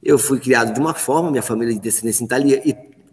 [0.02, 2.62] Eu fui criado de uma forma, minha família é de descendência, italiana,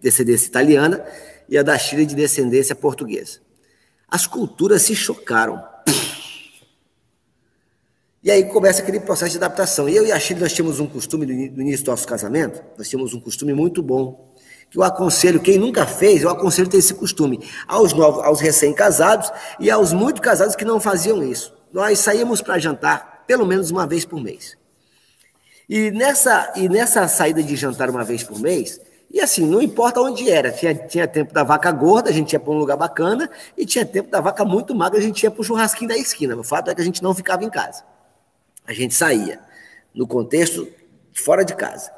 [0.01, 1.03] descendência italiana
[1.49, 3.39] e a da Chile de descendência portuguesa.
[4.07, 5.63] As culturas se chocaram.
[8.23, 9.89] E aí começa aquele processo de adaptação.
[9.89, 13.13] Eu e a Chile, nós tínhamos um costume, no início do nosso casamento, nós tínhamos
[13.13, 14.24] um costume muito bom,
[14.69, 19.31] que eu aconselho, quem nunca fez, eu aconselho ter esse costume, aos novos, aos recém-casados
[19.59, 21.53] e aos muito casados que não faziam isso.
[21.71, 24.57] Nós saímos para jantar pelo menos uma vez por mês.
[25.67, 30.01] E nessa, e nessa saída de jantar uma vez por mês, e assim, não importa
[30.01, 33.29] onde era, tinha, tinha tempo da vaca gorda, a gente ia para um lugar bacana,
[33.57, 36.35] e tinha tempo da vaca muito magra, a gente ia para o churrasquinho da esquina.
[36.35, 37.83] O fato é que a gente não ficava em casa.
[38.67, 39.39] A gente saía,
[39.93, 40.67] no contexto
[41.13, 41.91] fora de casa.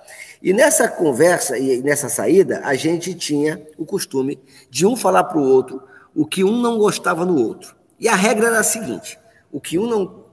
[0.47, 5.37] E nessa conversa e nessa saída, a gente tinha o costume de um falar para
[5.37, 5.83] o outro
[6.15, 7.75] o que um não gostava no outro.
[7.99, 9.19] E a regra era a seguinte:
[9.51, 10.23] o que um não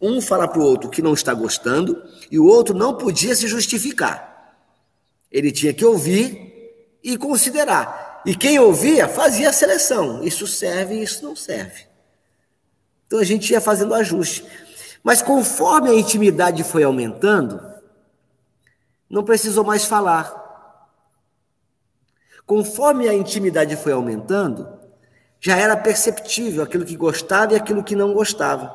[0.00, 2.00] um fala para o outro que não está gostando
[2.30, 4.54] e o outro não podia se justificar.
[5.32, 8.22] Ele tinha que ouvir e considerar.
[8.24, 10.22] E quem ouvia fazia a seleção.
[10.22, 11.86] Isso serve isso não serve.
[13.08, 14.44] Então a gente ia fazendo ajuste.
[15.02, 17.60] Mas conforme a intimidade foi aumentando,
[19.08, 20.44] não precisou mais falar.
[22.44, 24.68] Conforme a intimidade foi aumentando,
[25.40, 28.74] já era perceptível aquilo que gostava e aquilo que não gostava.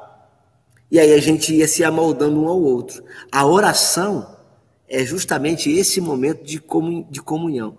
[0.89, 3.03] E aí a gente ia se amoldando um ao outro.
[3.31, 4.37] A oração
[4.87, 7.77] é justamente esse momento de comunhão.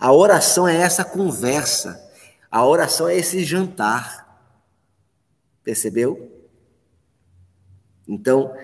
[0.00, 2.02] A oração é essa conversa.
[2.50, 4.40] A oração é esse jantar.
[5.62, 6.32] Percebeu?
[8.06, 8.54] Então,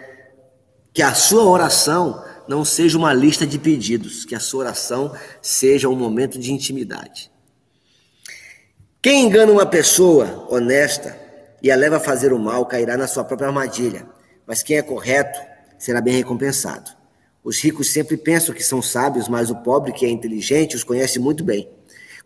[0.95, 5.89] que a sua oração não seja uma lista de pedidos, que a sua oração seja
[5.89, 7.31] um momento de intimidade.
[9.01, 11.19] Quem engana uma pessoa honesta
[11.63, 14.07] e a leva a fazer o mal cairá na sua própria armadilha,
[14.47, 15.39] mas quem é correto
[15.79, 16.91] será bem recompensado.
[17.43, 21.19] Os ricos sempre pensam que são sábios, mas o pobre que é inteligente os conhece
[21.19, 21.69] muito bem.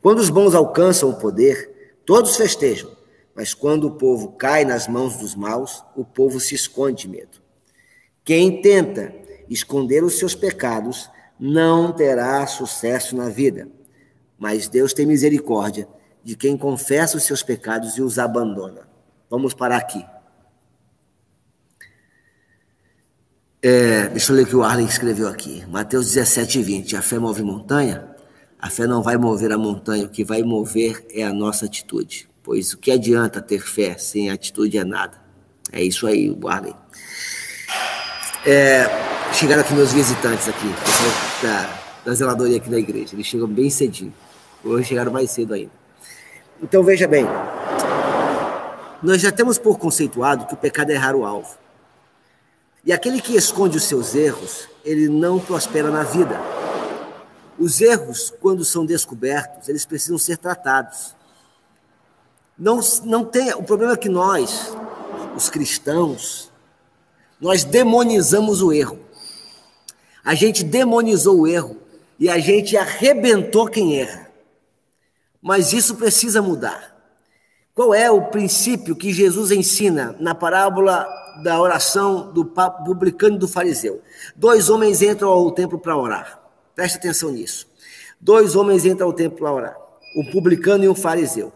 [0.00, 2.90] Quando os bons alcançam o poder, todos festejam,
[3.34, 7.38] mas quando o povo cai nas mãos dos maus, o povo se esconde de medo.
[8.24, 9.12] Quem tenta
[9.48, 13.68] esconder os seus pecados não terá sucesso na vida,
[14.38, 15.88] mas Deus tem misericórdia
[16.22, 18.88] de quem confessa os seus pecados e os abandona.
[19.30, 20.04] Vamos parar aqui.
[23.62, 25.64] É, deixa eu ler o que o Arlen escreveu aqui.
[25.66, 26.96] Mateus 17, 20.
[26.96, 28.08] A fé move montanha?
[28.58, 32.28] A fé não vai mover a montanha, o que vai mover é a nossa atitude
[32.48, 35.20] pois o que adianta ter fé sem atitude é nada.
[35.70, 36.74] É isso aí, guardem.
[38.46, 38.86] É,
[39.32, 40.66] chegaram aqui meus visitantes aqui,
[41.42, 43.14] da, da zeladoria aqui da igreja.
[43.14, 44.12] Eles chegam bem cedinho.
[44.64, 45.70] Hoje chegaram mais cedo ainda.
[46.62, 47.24] Então veja bem,
[49.02, 51.56] nós já temos por conceituado que o pecado é errar o alvo.
[52.84, 56.40] E aquele que esconde os seus erros, ele não prospera na vida.
[57.58, 61.14] Os erros, quando são descobertos, eles precisam ser tratados.
[62.58, 64.72] Não, não tem, o problema é que nós,
[65.36, 66.50] os cristãos,
[67.40, 68.98] nós demonizamos o erro.
[70.28, 71.78] A gente demonizou o erro
[72.18, 74.30] e a gente arrebentou quem erra.
[75.40, 76.94] Mas isso precisa mudar.
[77.74, 81.08] Qual é o princípio que Jesus ensina na parábola
[81.42, 84.02] da oração do publicano e do fariseu?
[84.36, 86.38] Dois homens entram ao templo para orar.
[86.74, 87.66] Preste atenção nisso.
[88.20, 89.78] Dois homens entram ao templo para orar.
[90.14, 91.50] Um publicano e um fariseu.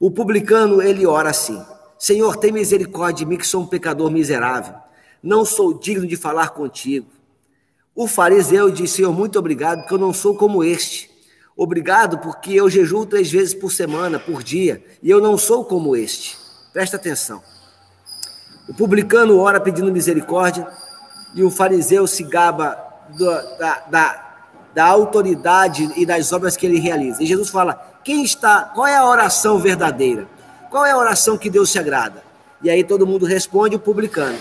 [0.00, 1.64] O publicano, ele ora assim:
[1.96, 4.74] Senhor, tem misericórdia de mim, que sou um pecador miserável.
[5.22, 7.19] Não sou digno de falar contigo.
[7.94, 11.10] O fariseu diz: Senhor, muito obrigado, porque eu não sou como este.
[11.56, 15.94] Obrigado, porque eu jejuo três vezes por semana, por dia, e eu não sou como
[15.94, 16.38] este.
[16.72, 17.42] Presta atenção.
[18.68, 20.66] O publicano ora pedindo misericórdia,
[21.34, 22.78] e o fariseu se gaba
[23.16, 23.26] do,
[23.58, 24.30] da, da,
[24.74, 27.22] da autoridade e das obras que ele realiza.
[27.22, 30.26] E Jesus fala: quem está, qual é a oração verdadeira?
[30.70, 32.22] Qual é a oração que Deus se agrada?
[32.62, 34.38] E aí todo mundo responde o publicano.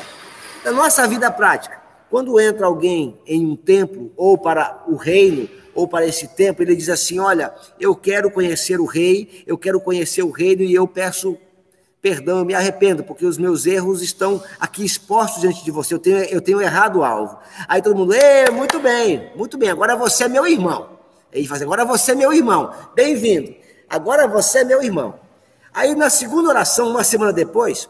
[0.64, 1.79] Na nossa vida prática,
[2.10, 6.76] quando entra alguém em um templo ou para o reino ou para esse templo, ele
[6.76, 10.88] diz assim: "Olha, eu quero conhecer o rei, eu quero conhecer o reino e eu
[10.88, 11.38] peço
[12.02, 15.93] perdão, eu me arrependo, porque os meus erros estão aqui expostos diante de você.
[15.93, 17.38] Eu tenho, eu tenho errado o alvo.
[17.67, 18.15] Aí todo mundo,
[18.54, 20.98] muito bem, muito bem, agora você é meu irmão.
[21.32, 23.54] Ele assim, agora você é meu irmão, bem-vindo.
[23.89, 25.19] Agora você é meu irmão.
[25.74, 27.89] Aí na segunda oração, uma semana depois,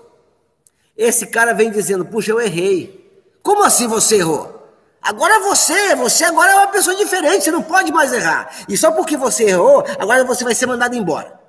[0.98, 2.99] esse cara vem dizendo, puxa, eu errei.
[3.42, 4.60] Como assim você errou?
[5.02, 8.66] Agora você, você agora é uma pessoa diferente, você não pode mais errar.
[8.68, 11.40] E só porque você errou, agora você vai ser mandado embora.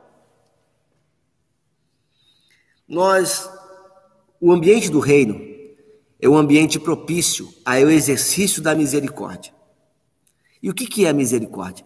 [2.88, 3.48] Nós,
[4.40, 5.40] o ambiente do reino
[6.20, 9.52] é um ambiente propício ao exercício da misericórdia.
[10.62, 11.84] E o que, que é a misericórdia?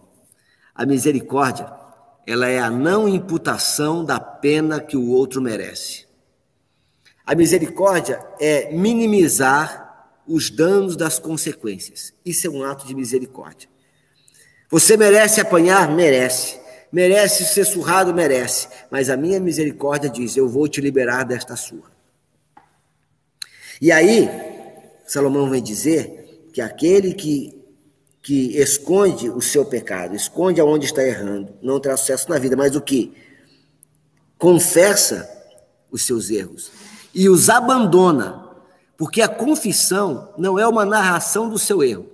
[0.73, 1.71] A misericórdia,
[2.27, 6.05] ela é a não imputação da pena que o outro merece.
[7.25, 9.84] A misericórdia é minimizar
[10.27, 12.13] os danos das consequências.
[12.25, 13.69] Isso é um ato de misericórdia.
[14.69, 15.91] Você merece apanhar?
[15.91, 16.59] Merece.
[16.91, 18.13] Merece ser surrado?
[18.13, 18.67] Merece.
[18.89, 21.91] Mas a minha misericórdia diz: Eu vou te liberar desta surra.
[23.81, 24.29] E aí,
[25.05, 27.55] Salomão vem dizer que aquele que
[28.25, 32.75] que esconde o seu pecado, esconde aonde está errando, não terá sucesso na vida, mas
[32.75, 33.13] o que?
[34.35, 35.29] Confessa
[35.91, 36.71] os seus erros
[37.13, 38.44] e os abandona,
[38.97, 42.07] porque a confissão não é uma narração do seu erro.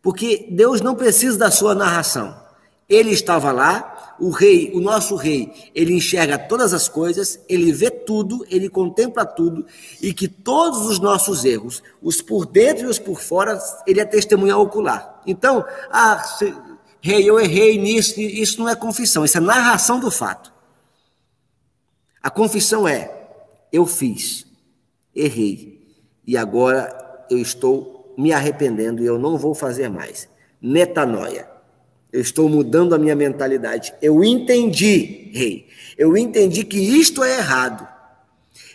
[0.00, 2.40] Porque Deus não precisa da sua narração.
[2.88, 7.90] Ele estava lá, o rei, o nosso rei, ele enxerga todas as coisas, ele vê
[7.90, 9.66] tudo, ele contempla tudo,
[10.00, 14.04] e que todos os nossos erros, os por dentro e os por fora, ele é
[14.04, 15.20] testemunha ocular.
[15.26, 16.54] Então, ah, se,
[17.00, 20.52] rei, eu errei nisso, isso não é confissão, isso é narração do fato.
[22.22, 23.26] A confissão é:
[23.72, 24.46] eu fiz,
[25.14, 25.81] errei,
[26.26, 30.28] e agora eu estou me arrependendo e eu não vou fazer mais.
[30.60, 31.48] Metanoia.
[32.12, 33.94] Eu estou mudando a minha mentalidade.
[34.02, 35.68] Eu entendi, rei.
[35.96, 37.88] Eu entendi que isto é errado.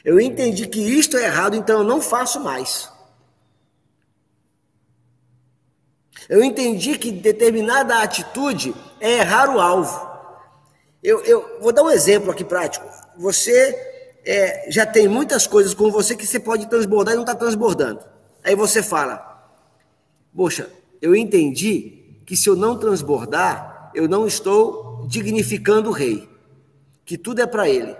[0.04, 2.90] Eu entendi que isto é errado, então eu não faço mais.
[6.28, 10.08] Eu entendi que determinada atitude é errar o alvo.
[11.04, 12.86] Eu, eu vou dar um exemplo aqui prático.
[13.18, 13.87] Você
[14.28, 18.02] é, já tem muitas coisas com você que você pode transbordar e não está transbordando.
[18.44, 19.52] Aí você fala:
[20.36, 20.70] Poxa,
[21.02, 26.28] eu entendi que se eu não transbordar, eu não estou dignificando o rei,
[27.06, 27.96] que tudo é para ele.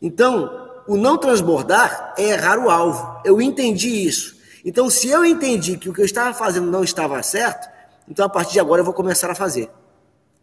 [0.00, 3.20] Então, o não transbordar é errar o alvo.
[3.24, 4.36] Eu entendi isso.
[4.64, 7.68] Então, se eu entendi que o que eu estava fazendo não estava certo,
[8.08, 9.68] então a partir de agora eu vou começar a fazer.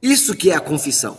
[0.02, 1.18] Isso que é a confissão.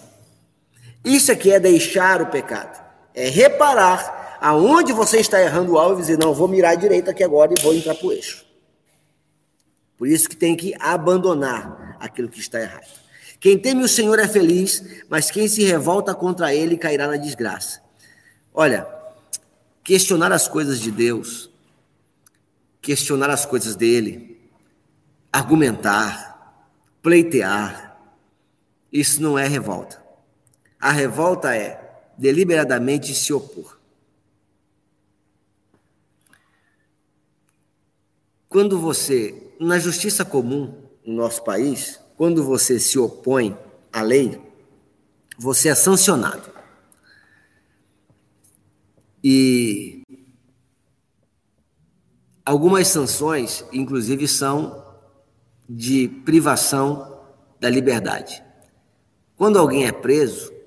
[1.02, 2.87] Isso é que é deixar o pecado.
[3.14, 7.10] É reparar aonde você está errando o alvo e dizer, não, vou mirar à direita
[7.10, 8.46] aqui agora e vou entrar para o eixo.
[9.96, 12.86] Por isso que tem que abandonar aquilo que está errado.
[13.40, 17.80] Quem teme o Senhor é feliz, mas quem se revolta contra ele cairá na desgraça.
[18.52, 18.86] Olha,
[19.82, 21.50] questionar as coisas de Deus,
[22.80, 24.40] questionar as coisas dele,
[25.32, 26.64] argumentar,
[27.02, 27.96] pleitear,
[28.92, 30.02] isso não é revolta.
[30.80, 31.77] A revolta é
[32.18, 33.78] deliberadamente se opor.
[38.48, 43.56] Quando você na justiça comum no nosso país, quando você se opõe
[43.92, 44.40] à lei,
[45.38, 46.50] você é sancionado.
[49.22, 50.02] E
[52.44, 54.84] algumas sanções, inclusive, são
[55.68, 57.20] de privação
[57.60, 58.42] da liberdade.
[59.36, 60.57] Quando alguém é preso,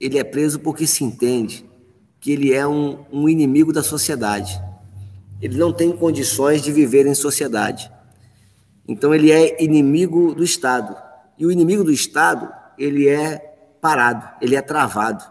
[0.00, 1.68] ele é preso porque se entende
[2.18, 4.60] que ele é um, um inimigo da sociedade.
[5.40, 7.90] Ele não tem condições de viver em sociedade.
[8.88, 10.96] Então ele é inimigo do Estado.
[11.38, 13.38] E o inimigo do Estado, ele é
[13.80, 15.24] parado, ele é travado.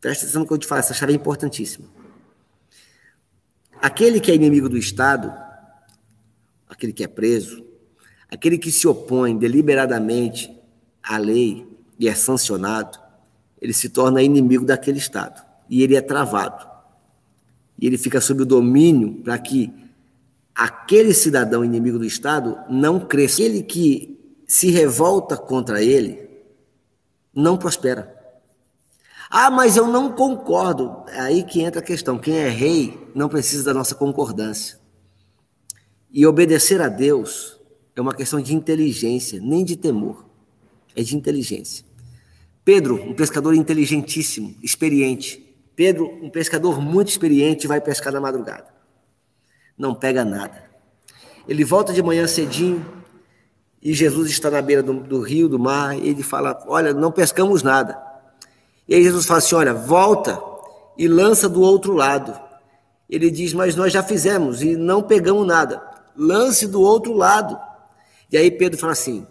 [0.00, 1.86] Presta atenção no que eu te falo, essa chave é importantíssima.
[3.80, 5.32] Aquele que é inimigo do Estado,
[6.68, 7.64] aquele que é preso,
[8.30, 10.54] aquele que se opõe deliberadamente
[11.02, 11.66] à lei
[11.98, 12.98] e é sancionado,
[13.60, 15.44] ele se torna inimigo daquele Estado.
[15.68, 16.68] E ele é travado.
[17.78, 19.72] E ele fica sob o domínio para que
[20.54, 23.42] aquele cidadão inimigo do Estado não cresce.
[23.42, 26.28] Aquele que se revolta contra ele
[27.34, 28.16] não prospera.
[29.30, 31.04] Ah, mas eu não concordo.
[31.08, 32.18] É aí que entra a questão.
[32.18, 34.80] Quem é rei não precisa da nossa concordância.
[36.10, 37.60] E obedecer a Deus
[37.94, 40.26] é uma questão de inteligência, nem de temor.
[40.96, 41.84] É de inteligência.
[42.64, 45.46] Pedro, um pescador inteligentíssimo, experiente.
[45.74, 48.80] Pedro, um pescador muito experiente, vai pescar na madrugada
[49.80, 50.62] não pega nada.
[51.48, 52.84] Ele volta de manhã cedinho
[53.82, 57.10] e Jesus está na beira do, do rio, do mar, e ele fala: Olha, não
[57.10, 57.98] pescamos nada.
[58.86, 60.38] E aí Jesus fala assim: Olha, volta
[60.98, 62.38] e lança do outro lado.
[63.08, 65.82] Ele diz: Mas nós já fizemos e não pegamos nada.
[66.14, 67.58] Lance do outro lado.
[68.30, 69.26] E aí Pedro fala assim: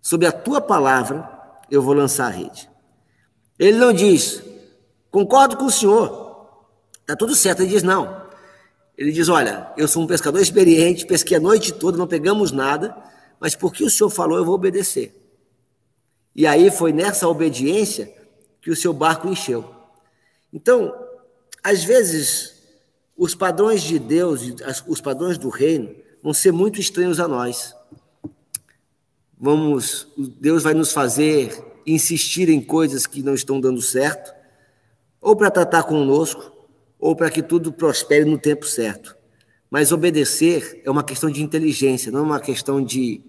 [0.00, 1.28] Sob a tua palavra
[1.70, 2.68] eu vou lançar a rede.
[3.58, 4.42] Ele não diz:
[5.10, 6.66] Concordo com o senhor,
[7.00, 7.62] está tudo certo.
[7.62, 8.26] Ele diz: Não,
[8.96, 12.96] ele diz: Olha, eu sou um pescador experiente, pesquei a noite toda, não pegamos nada,
[13.38, 15.14] mas porque o senhor falou, eu vou obedecer.
[16.34, 18.12] E aí foi nessa obediência
[18.60, 19.64] que o seu barco encheu.
[20.52, 20.94] Então,
[21.62, 22.62] às vezes,
[23.16, 24.42] os padrões de Deus,
[24.86, 27.74] os padrões do reino, vão ser muito estranhos a nós.
[29.38, 31.52] Vamos, Deus vai nos fazer
[31.86, 34.34] insistir em coisas que não estão dando certo,
[35.20, 36.52] ou para tratar conosco,
[36.98, 39.16] ou para que tudo prospere no tempo certo.
[39.70, 43.20] Mas obedecer é uma questão de inteligência, não é uma questão de,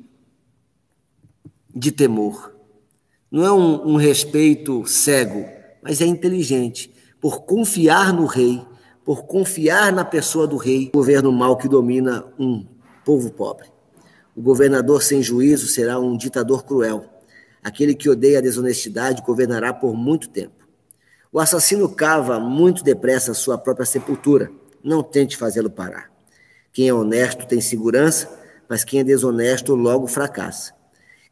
[1.76, 2.56] de temor.
[3.30, 5.46] Não é um, um respeito cego,
[5.84, 6.94] mas é inteligente.
[7.20, 8.66] Por confiar no rei,
[9.04, 12.66] por confiar na pessoa do rei, governo mau que domina um
[13.04, 13.77] povo pobre.
[14.38, 17.06] O governador sem juízo será um ditador cruel.
[17.64, 20.68] Aquele que odeia a desonestidade governará por muito tempo.
[21.34, 24.52] O assassino cava muito depressa a sua própria sepultura.
[24.84, 26.12] Não tente fazê-lo parar.
[26.72, 28.30] Quem é honesto tem segurança,
[28.70, 30.72] mas quem é desonesto logo fracassa.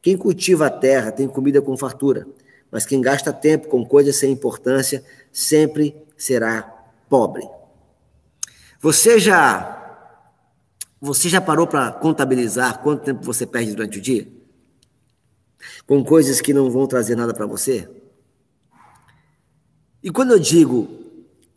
[0.02, 2.26] Quem cultiva a terra tem comida com fartura,
[2.72, 6.64] mas quem gasta tempo com coisas sem importância sempre será
[7.08, 7.48] pobre.
[8.82, 9.85] Você já
[11.00, 14.28] você já parou para contabilizar quanto tempo você perde durante o dia?
[15.86, 17.90] Com coisas que não vão trazer nada para você?
[20.02, 20.88] E quando eu digo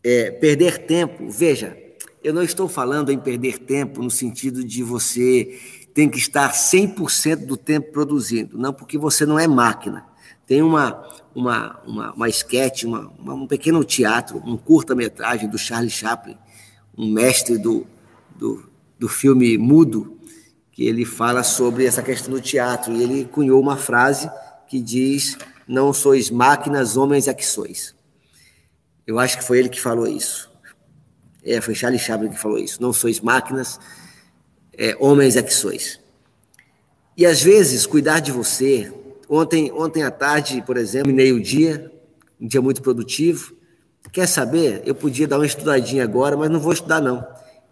[0.03, 1.77] é, perder tempo, veja,
[2.23, 5.59] eu não estou falando em perder tempo no sentido de você
[5.93, 10.05] tem que estar 100% do tempo produzindo, não porque você não é máquina.
[10.47, 15.89] Tem uma, uma, uma, uma sketch, uma, uma um pequeno teatro, um curta-metragem do Charlie
[15.89, 16.37] Chaplin,
[16.97, 17.85] um mestre do,
[18.35, 18.69] do,
[18.99, 20.19] do filme mudo,
[20.71, 24.29] que ele fala sobre essa questão do teatro, e ele cunhou uma frase
[24.67, 25.37] que diz:
[25.67, 27.95] Não sois máquinas, homens é que sois.
[29.07, 30.51] Eu acho que foi ele que falou isso.
[31.43, 32.81] É, foi Charlie Chaplin que falou isso.
[32.81, 33.79] Não sois máquinas,
[34.77, 35.99] é, homens é que sois.
[37.17, 38.93] E às vezes, cuidar de você.
[39.27, 41.91] Ontem, ontem à tarde, por exemplo, terminei o dia,
[42.39, 43.53] um dia muito produtivo.
[44.11, 44.81] Quer saber?
[44.85, 47.25] Eu podia dar uma estudadinha agora, mas não vou estudar, não.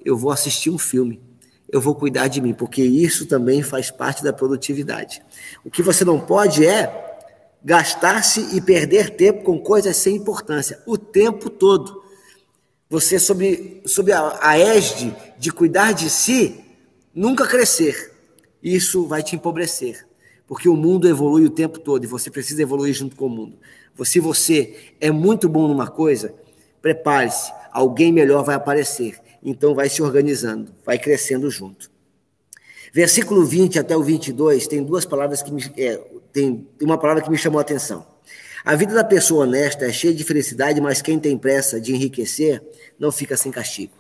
[0.03, 1.21] Eu vou assistir um filme.
[1.69, 5.21] Eu vou cuidar de mim, porque isso também faz parte da produtividade.
[5.65, 7.07] O que você não pode é
[7.63, 12.01] gastar-se e perder tempo com coisas sem importância, o tempo todo.
[12.89, 16.63] Você, sob, sob a, a égide de cuidar de si,
[17.13, 18.13] nunca crescer.
[18.63, 20.07] Isso vai te empobrecer,
[20.47, 23.57] porque o mundo evolui o tempo todo e você precisa evoluir junto com o mundo.
[24.05, 26.33] Se você é muito bom numa coisa,
[26.81, 29.19] prepare-se, alguém melhor vai aparecer.
[29.49, 31.89] Então vai se organizando, vai crescendo junto.
[32.91, 35.95] Versículo 20 até o 22 tem duas palavras que me, é,
[36.33, 38.05] tem uma palavra que me chamou a atenção.
[38.65, 42.61] A vida da pessoa honesta é cheia de felicidade, mas quem tem pressa de enriquecer
[42.99, 43.93] não fica sem castigo.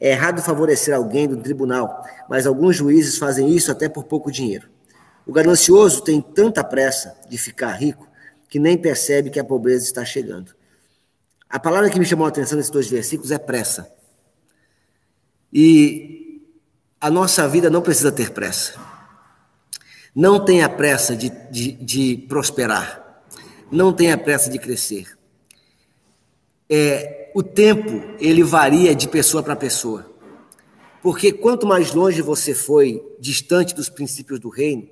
[0.00, 4.68] É errado favorecer alguém do tribunal, mas alguns juízes fazem isso até por pouco dinheiro.
[5.24, 8.08] O ganancioso tem tanta pressa de ficar rico
[8.48, 10.52] que nem percebe que a pobreza está chegando.
[11.48, 13.99] A palavra que me chamou a atenção nesses dois versículos é pressa.
[15.52, 16.42] E
[17.00, 18.74] a nossa vida não precisa ter pressa.
[20.14, 23.22] Não tenha pressa de, de, de prosperar.
[23.70, 25.16] Não tenha pressa de crescer.
[26.68, 30.06] É, o tempo ele varia de pessoa para pessoa.
[31.02, 34.86] Porque quanto mais longe você foi, distante dos princípios do reino,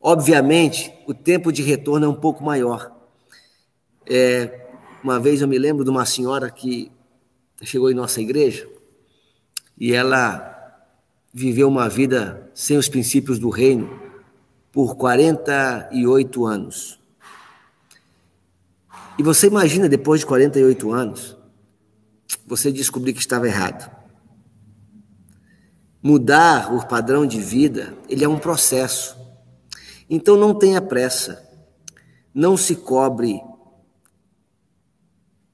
[0.00, 2.94] obviamente o tempo de retorno é um pouco maior.
[4.06, 4.66] É,
[5.02, 6.92] uma vez eu me lembro de uma senhora que
[7.62, 8.68] chegou em nossa igreja
[9.78, 10.48] e ela
[11.32, 14.00] viveu uma vida sem os princípios do reino
[14.72, 16.98] por 48 anos.
[19.18, 21.36] E você imagina, depois de 48 anos,
[22.46, 23.90] você descobrir que estava errado.
[26.02, 29.16] Mudar o padrão de vida, ele é um processo.
[30.08, 31.44] Então não tenha pressa.
[32.32, 33.40] Não se cobre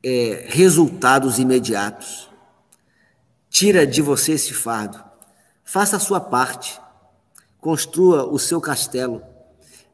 [0.02, 2.28] é, resultados imediatos.
[3.54, 5.00] Tira de você esse fardo.
[5.62, 6.80] Faça a sua parte.
[7.60, 9.22] Construa o seu castelo,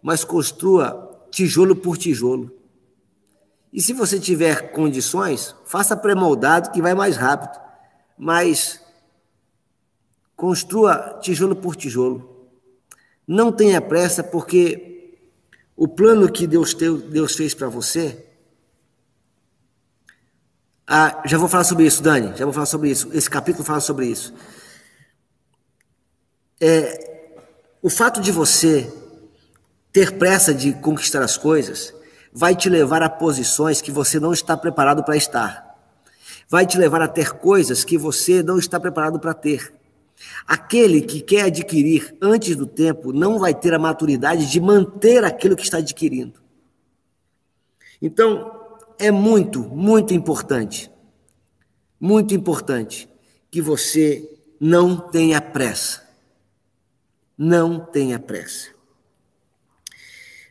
[0.03, 2.57] mas construa tijolo por tijolo.
[3.71, 7.61] E se você tiver condições, faça pré-moldado que vai mais rápido.
[8.17, 8.81] Mas
[10.35, 12.49] construa tijolo por tijolo.
[13.29, 15.19] Não tenha pressa, porque
[15.77, 18.27] o plano que Deus, Deus fez para você.
[20.93, 22.37] Ah, já vou falar sobre isso, Dani.
[22.37, 23.09] Já vou falar sobre isso.
[23.13, 24.35] Esse capítulo fala sobre isso.
[26.61, 27.31] É,
[27.81, 28.93] o fato de você
[29.93, 31.95] ter pressa de conquistar as coisas
[32.33, 35.79] vai te levar a posições que você não está preparado para estar.
[36.49, 39.73] Vai te levar a ter coisas que você não está preparado para ter.
[40.45, 45.55] Aquele que quer adquirir antes do tempo não vai ter a maturidade de manter aquilo
[45.55, 46.41] que está adquirindo.
[48.03, 48.60] Então,
[49.01, 50.91] é muito, muito importante,
[51.99, 53.09] muito importante
[53.51, 54.29] que você
[54.61, 56.03] não tenha pressa.
[57.37, 58.69] Não tenha pressa.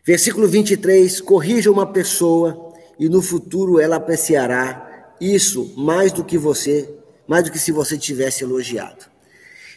[0.03, 6.89] Versículo 23: Corrija uma pessoa e no futuro ela apreciará isso mais do que você,
[7.27, 9.05] mais do que se você tivesse elogiado.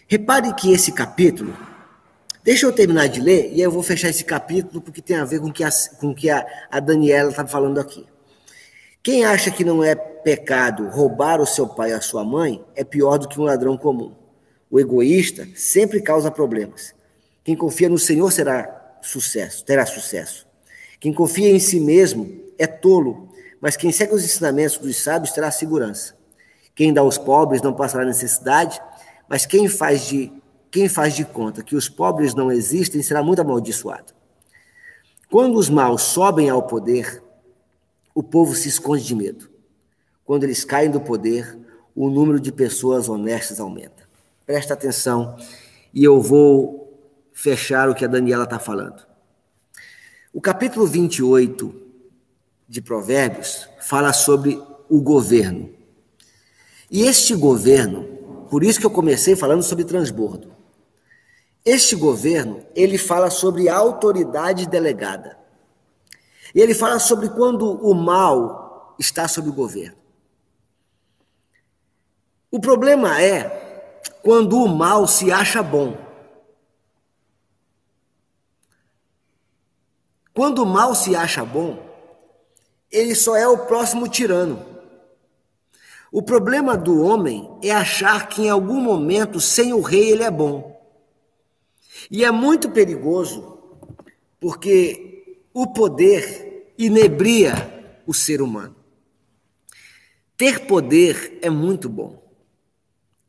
[0.09, 1.55] Repare que esse capítulo,
[2.43, 5.41] deixa eu terminar de ler e eu vou fechar esse capítulo porque tem a ver
[5.41, 5.71] com o que a,
[6.01, 8.07] com que a, a Daniela está falando aqui.
[9.03, 12.85] Quem acha que não é pecado roubar o seu pai ou a sua mãe é
[12.85, 14.15] pior do que um ladrão comum.
[14.71, 16.95] O egoísta sempre causa problemas.
[17.43, 20.47] Quem confia no Senhor será sucesso, terá sucesso.
[21.01, 23.29] Quem confia em si mesmo é tolo,
[23.61, 26.15] mas quem segue os ensinamentos dos sábios terá segurança.
[26.73, 28.81] Quem dá aos pobres não passará necessidade,
[29.29, 30.33] mas quem faz de
[30.71, 34.15] quem faz de conta que os pobres não existem será muito amaldiçoado.
[35.29, 37.23] Quando os maus sobem ao poder,
[38.15, 39.51] o povo se esconde de medo.
[40.25, 41.59] Quando eles caem do poder,
[41.95, 44.09] o número de pessoas honestas aumenta.
[44.47, 45.37] Presta atenção
[45.93, 46.83] e eu vou
[47.33, 49.07] fechar o que a Daniela está falando.
[50.33, 51.75] O capítulo 28
[52.69, 55.71] de Provérbios fala sobre o governo.
[56.91, 58.05] E este governo,
[58.51, 60.53] por isso que eu comecei falando sobre transbordo.
[61.65, 65.39] Este governo, ele fala sobre autoridade delegada.
[66.55, 69.97] E ele fala sobre quando o mal está sob o governo.
[72.51, 73.63] O problema é
[74.23, 75.97] quando o mal se acha bom.
[80.35, 81.79] Quando o mal se acha bom,
[82.91, 84.65] ele só é o próximo tirano.
[86.11, 90.31] O problema do homem é achar que em algum momento, sem o rei, ele é
[90.31, 90.79] bom.
[92.11, 93.59] E é muito perigoso,
[94.39, 95.12] porque
[95.53, 98.77] o poder inebria o ser humano.
[100.37, 102.23] Ter poder é muito bom.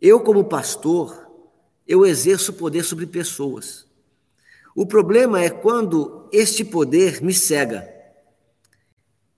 [0.02, 1.30] Eu, como pastor,
[1.88, 3.86] eu exerço poder sobre pessoas.
[4.76, 7.88] O problema é quando este poder me cega.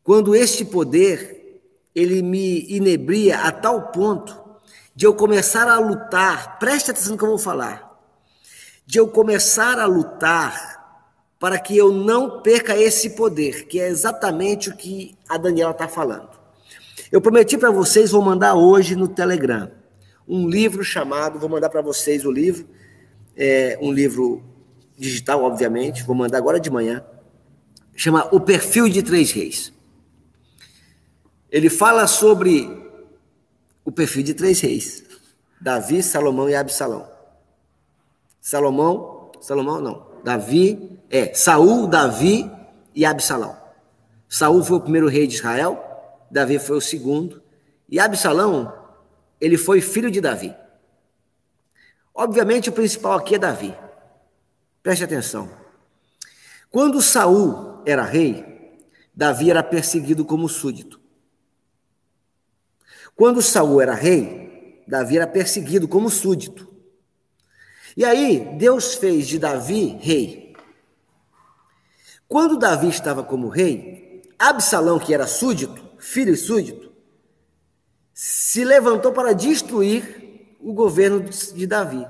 [0.04, 1.62] Quando este poder
[1.94, 4.44] ele me inebria a tal ponto
[4.96, 8.00] de eu começar a lutar, preste atenção no que eu vou falar,
[8.86, 10.75] de eu começar a lutar
[11.46, 15.88] para que eu não perca esse poder, que é exatamente o que a Daniela está
[15.88, 16.28] falando.
[17.12, 19.70] Eu prometi para vocês, vou mandar hoje no Telegram
[20.28, 22.68] um livro chamado, vou mandar para vocês o livro,
[23.38, 24.44] é, um livro
[24.98, 27.06] digital, obviamente, vou mandar agora de manhã,
[27.96, 29.72] chama O Perfil de Três Reis.
[31.52, 32.68] Ele fala sobre
[33.86, 35.04] o perfil de três reis:
[35.62, 37.08] Davi, Salomão e Absalão.
[38.42, 39.15] Salomão,
[39.46, 42.52] Salomão não, Davi, é, Saul, Davi
[42.96, 43.56] e Absalão.
[44.28, 45.80] Saul foi o primeiro rei de Israel,
[46.32, 47.44] Davi foi o segundo,
[47.88, 48.74] e Absalão
[49.40, 50.56] ele foi filho de Davi.
[52.12, 53.78] Obviamente, o principal aqui é Davi.
[54.82, 55.48] Preste atenção.
[56.72, 58.80] Quando Saul era rei,
[59.14, 61.00] Davi era perseguido como súdito.
[63.16, 66.75] Quando Saul era rei, Davi era perseguido como súdito.
[67.96, 70.54] E aí, Deus fez de Davi rei.
[72.28, 76.92] Quando Davi estava como rei, Absalão, que era súdito, filho e súdito,
[78.14, 82.06] se levantou para destruir o governo de Davi.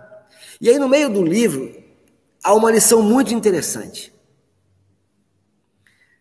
[0.59, 1.75] E aí, no meio do livro,
[2.43, 4.13] há uma lição muito interessante.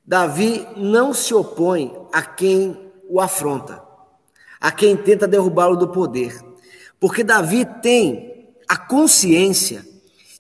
[0.05, 3.83] Davi não se opõe a quem o afronta,
[4.61, 6.39] a quem tenta derrubá-lo do poder,
[7.01, 8.34] porque Davi tem
[8.75, 9.87] a consciência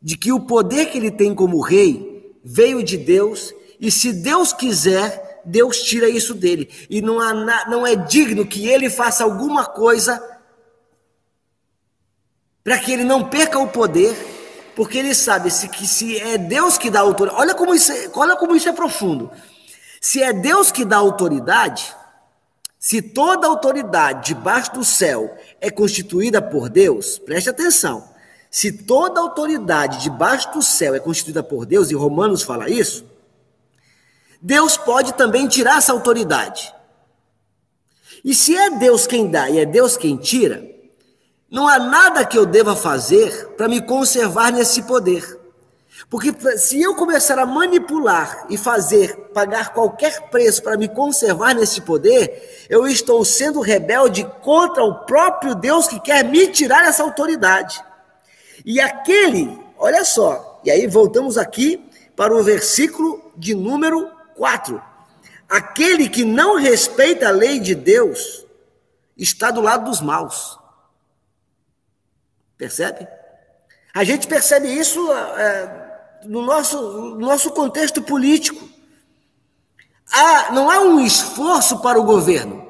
[0.02, 4.52] de que o poder que ele tem como rei veio de Deus e se Deus
[4.52, 6.68] quiser, Deus tira isso dele.
[6.90, 7.32] E não, há,
[7.68, 10.20] não é digno que ele faça alguma coisa
[12.64, 14.16] para que ele não perca o poder,
[14.74, 17.40] porque ele sabe se, que se é Deus que dá autoridade.
[17.40, 19.30] Olha como, isso é, olha como isso é profundo.
[20.00, 21.94] Se é Deus que dá autoridade,
[22.80, 28.12] se toda autoridade debaixo do céu é constituída por Deus, preste atenção.
[28.54, 33.04] Se toda autoridade debaixo do céu é constituída por Deus, e Romanos fala isso,
[34.40, 36.72] Deus pode também tirar essa autoridade.
[38.24, 40.64] E se é Deus quem dá e é Deus quem tira,
[41.50, 45.36] não há nada que eu deva fazer para me conservar nesse poder.
[46.08, 51.80] Porque se eu começar a manipular e fazer, pagar qualquer preço para me conservar nesse
[51.80, 57.82] poder, eu estou sendo rebelde contra o próprio Deus que quer me tirar essa autoridade.
[58.64, 61.84] E aquele, olha só, e aí voltamos aqui
[62.16, 64.82] para o versículo de número 4.
[65.48, 68.46] Aquele que não respeita a lei de Deus
[69.16, 70.58] está do lado dos maus.
[72.56, 73.06] Percebe?
[73.92, 78.68] A gente percebe isso é, no, nosso, no nosso contexto político.
[80.10, 82.63] Há, não há um esforço para o governo.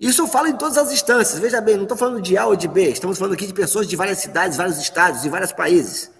[0.00, 1.38] Isso eu falo em todas as instâncias.
[1.38, 3.86] Veja bem, não estou falando de A ou de B, estamos falando aqui de pessoas
[3.86, 6.10] de várias cidades, vários estados, de vários países.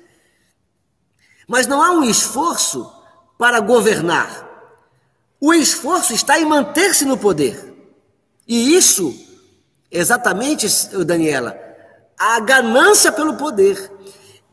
[1.48, 2.92] Mas não há um esforço
[3.38, 4.46] para governar.
[5.40, 7.74] O esforço está em manter-se no poder.
[8.46, 9.18] E isso,
[9.90, 10.68] exatamente,
[11.06, 11.58] Daniela,
[12.18, 13.90] a ganância pelo poder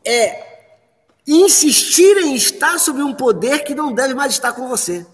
[0.02, 0.48] é
[1.26, 5.06] insistir em estar sobre um poder que não deve mais estar com você.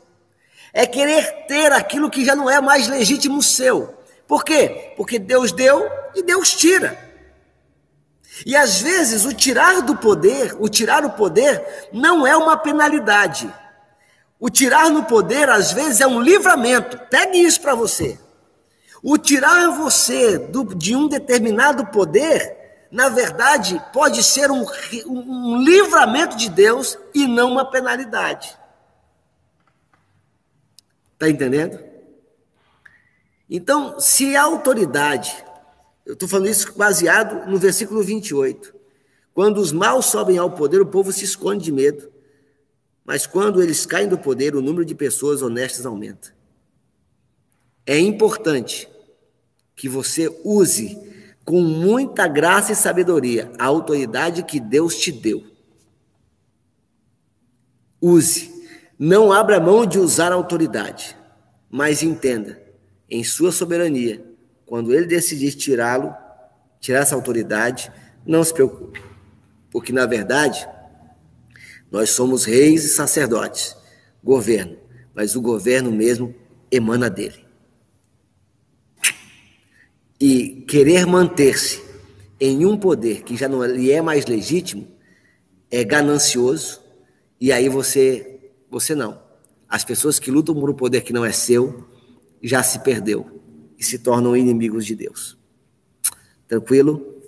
[0.73, 4.04] É querer ter aquilo que já não é mais legítimo seu.
[4.27, 4.93] Por quê?
[4.97, 6.99] Porque Deus deu e Deus tira.
[8.45, 13.53] E às vezes o tirar do poder, o tirar o poder, não é uma penalidade.
[14.41, 16.99] O tirar no poder, às vezes, é um livramento.
[17.09, 18.19] Pegue isso para você.
[19.03, 24.67] O tirar você do, de um determinado poder, na verdade, pode ser um,
[25.07, 28.57] um livramento de Deus e não uma penalidade.
[31.15, 31.79] Está entendendo?
[33.49, 35.45] Então, se a autoridade
[36.07, 38.75] Eu estou falando isso baseado no versículo 28.
[39.33, 42.13] Quando os maus sobem ao poder, o povo se esconde de medo.
[43.05, 46.35] Mas quando eles caem do poder, o número de pessoas honestas aumenta.
[47.87, 48.89] É importante
[49.75, 50.99] que você use
[51.45, 55.45] com muita graça e sabedoria a autoridade que Deus te deu.
[58.01, 58.53] Use.
[58.99, 61.17] Não abra mão de usar a autoridade,
[61.69, 62.63] mas entenda,
[63.11, 64.25] em sua soberania,
[64.67, 66.15] quando ele decidir tirá-lo,
[66.81, 67.93] tirar essa autoridade,
[68.27, 69.03] não se preocupe,
[69.71, 70.67] porque na verdade
[71.91, 73.77] nós somos reis e sacerdotes,
[74.23, 74.77] governo,
[75.15, 76.35] mas o governo mesmo
[76.71, 77.45] emana dele
[80.21, 81.83] e querer manter-se
[82.41, 84.89] em um poder que já não lhe é mais legítimo
[85.71, 86.81] é ganancioso
[87.41, 88.41] e aí você
[88.71, 89.23] você não.
[89.69, 91.85] As pessoas que lutam por um poder que não é seu
[92.47, 93.43] já se perdeu
[93.79, 95.37] e se tornam inimigos de Deus.
[96.47, 97.23] Tranquilo?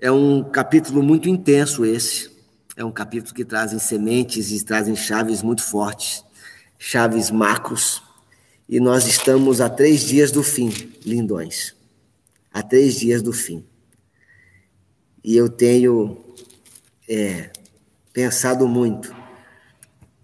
[0.00, 2.30] É um capítulo muito intenso esse.
[2.76, 6.24] É um capítulo que trazem sementes e trazem chaves muito fortes,
[6.78, 8.02] chaves macros
[8.68, 10.68] e nós estamos a três dias do fim,
[11.04, 11.74] lindões.
[12.52, 13.64] A três dias do fim.
[15.24, 16.18] E eu tenho
[17.08, 17.50] é,
[18.12, 19.14] pensado muito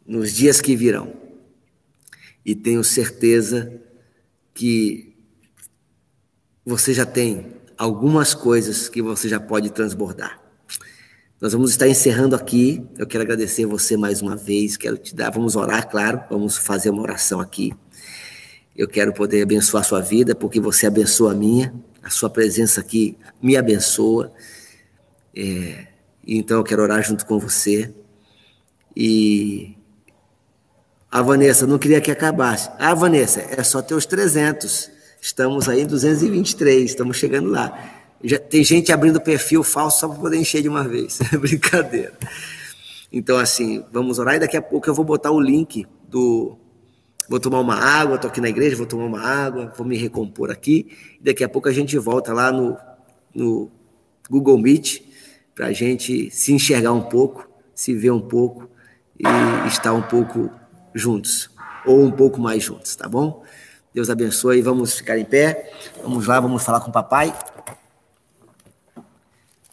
[0.06, 1.23] nos dias que virão.
[2.44, 3.80] E tenho certeza
[4.52, 5.16] que
[6.64, 10.40] você já tem algumas coisas que você já pode transbordar.
[11.40, 12.82] Nós vamos estar encerrando aqui.
[12.96, 14.76] Eu quero agradecer você mais uma vez.
[14.76, 15.30] Quero te dar.
[15.30, 16.22] Vamos orar, claro.
[16.30, 17.72] Vamos fazer uma oração aqui.
[18.76, 21.72] Eu quero poder abençoar a sua vida, porque você abençoa a minha,
[22.02, 24.32] a sua presença aqui me abençoa.
[25.36, 25.86] É,
[26.26, 27.94] então eu quero orar junto com você.
[28.96, 29.76] E
[31.14, 32.68] a Vanessa não queria que acabasse.
[32.76, 34.90] Ah, Vanessa, é só ter os 300.
[35.22, 37.72] Estamos aí em 223, estamos chegando lá.
[38.24, 41.20] Já tem gente abrindo perfil falso só para poder encher de uma vez.
[41.32, 42.12] É brincadeira.
[43.12, 46.58] Então, assim, vamos orar e daqui a pouco eu vou botar o link do,
[47.28, 50.50] Vou tomar uma água, estou aqui na igreja, vou tomar uma água, vou me recompor
[50.50, 50.88] aqui.
[51.20, 52.76] Daqui a pouco a gente volta lá no,
[53.32, 53.70] no
[54.28, 55.02] Google Meet
[55.54, 58.68] para a gente se enxergar um pouco, se ver um pouco
[59.16, 60.50] e estar um pouco
[60.94, 61.50] juntos,
[61.84, 63.42] ou um pouco mais juntos, tá bom?
[63.92, 65.70] Deus abençoe, vamos ficar em pé,
[66.02, 67.34] vamos lá, vamos falar com o papai.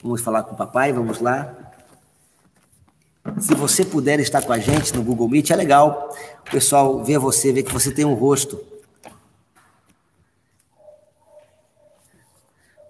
[0.03, 1.55] Vamos falar com o papai, vamos lá.
[3.39, 6.15] Se você puder estar com a gente no Google Meet, é legal.
[6.47, 8.59] O pessoal vê você, vê que você tem um rosto.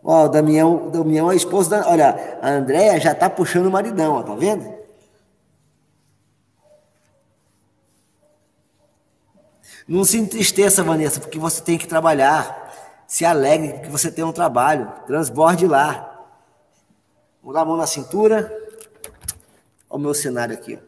[0.04, 1.36] Ó, o Damião, Damião é
[1.70, 1.88] da.
[1.88, 4.81] Olha, a Andréia já tá puxando o maridão, ó, tá vendo?
[9.92, 13.04] Não se entristeça, Vanessa, porque você tem que trabalhar.
[13.06, 14.90] Se alegre porque você tem um trabalho.
[15.06, 16.26] Transborde lá.
[17.42, 18.50] Vamos dar a mão na cintura.
[19.90, 20.80] Olha o meu cenário aqui.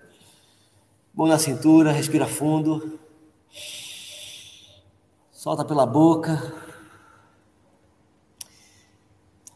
[1.14, 2.98] Mão na cintura, respira fundo.
[5.34, 6.54] Solta pela boca.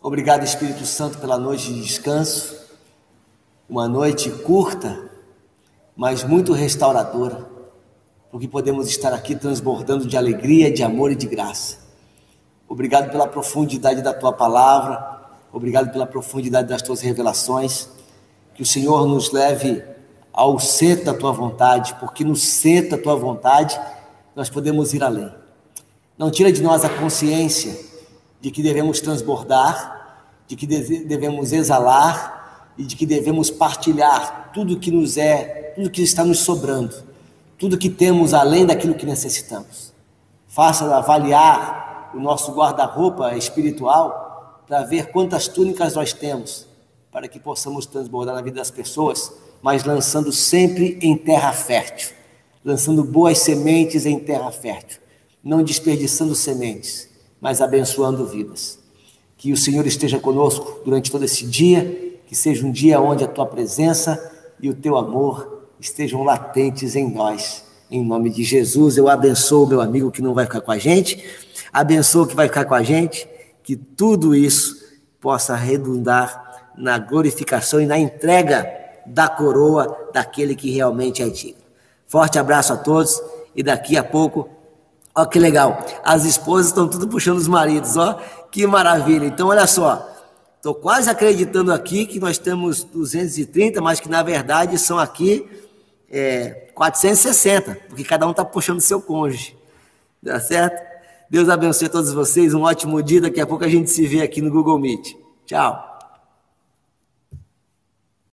[0.02, 2.68] Obrigado, Espírito Santo, pela noite de descanso.
[3.70, 5.10] Uma noite curta,
[5.96, 7.57] mas muito restauradora,
[8.38, 11.80] porque podemos estar aqui transbordando de alegria, de amor e de graça.
[12.70, 17.90] Obrigado pela profundidade da tua palavra, obrigado pela profundidade das tuas revelações.
[18.54, 19.84] Que o Senhor nos leve
[20.32, 23.76] ao centro da tua vontade, porque no centro da tua vontade
[24.36, 25.34] nós podemos ir além.
[26.16, 27.76] Não tira de nós a consciência
[28.40, 34.92] de que devemos transbordar, de que devemos exalar e de que devemos partilhar tudo que
[34.92, 37.07] nos é, tudo que está nos sobrando,
[37.58, 39.94] tudo que temos além daquilo que necessitamos.
[40.48, 46.68] Faça avaliar o nosso guarda-roupa espiritual para ver quantas túnicas nós temos
[47.18, 52.12] para que possamos transbordar na vida das pessoas, mas lançando sempre em terra fértil,
[52.64, 55.00] lançando boas sementes em terra fértil,
[55.44, 57.10] não desperdiçando sementes,
[57.42, 58.78] mas abençoando vidas.
[59.36, 63.28] Que o Senhor esteja conosco durante todo esse dia, que seja um dia onde a
[63.28, 64.32] tua presença
[64.62, 67.64] e o teu amor estejam latentes em nós.
[67.90, 71.24] Em nome de Jesus, eu abençoo meu amigo que não vai ficar com a gente,
[71.72, 73.28] abençoo o que vai ficar com a gente,
[73.64, 74.76] que tudo isso
[75.22, 78.70] possa redundar na glorificação e na entrega
[79.06, 81.62] da coroa daquele que realmente é digno.
[82.08, 83.22] Forte abraço a todos
[83.56, 84.50] e daqui a pouco,
[85.16, 88.22] ó que legal, as esposas estão tudo puxando os maridos, ó,
[88.52, 89.26] que maravilha.
[89.26, 90.08] Então olha só,
[90.58, 95.67] estou quase acreditando aqui que nós temos 230, mas que na verdade são aqui
[96.10, 99.58] é, 460, porque cada um está puxando seu cônjuge,
[100.24, 100.88] tá certo?
[101.30, 102.54] Deus abençoe todos vocês.
[102.54, 103.22] Um ótimo dia.
[103.22, 105.16] Daqui a pouco a gente se vê aqui no Google Meet.
[105.46, 105.97] Tchau.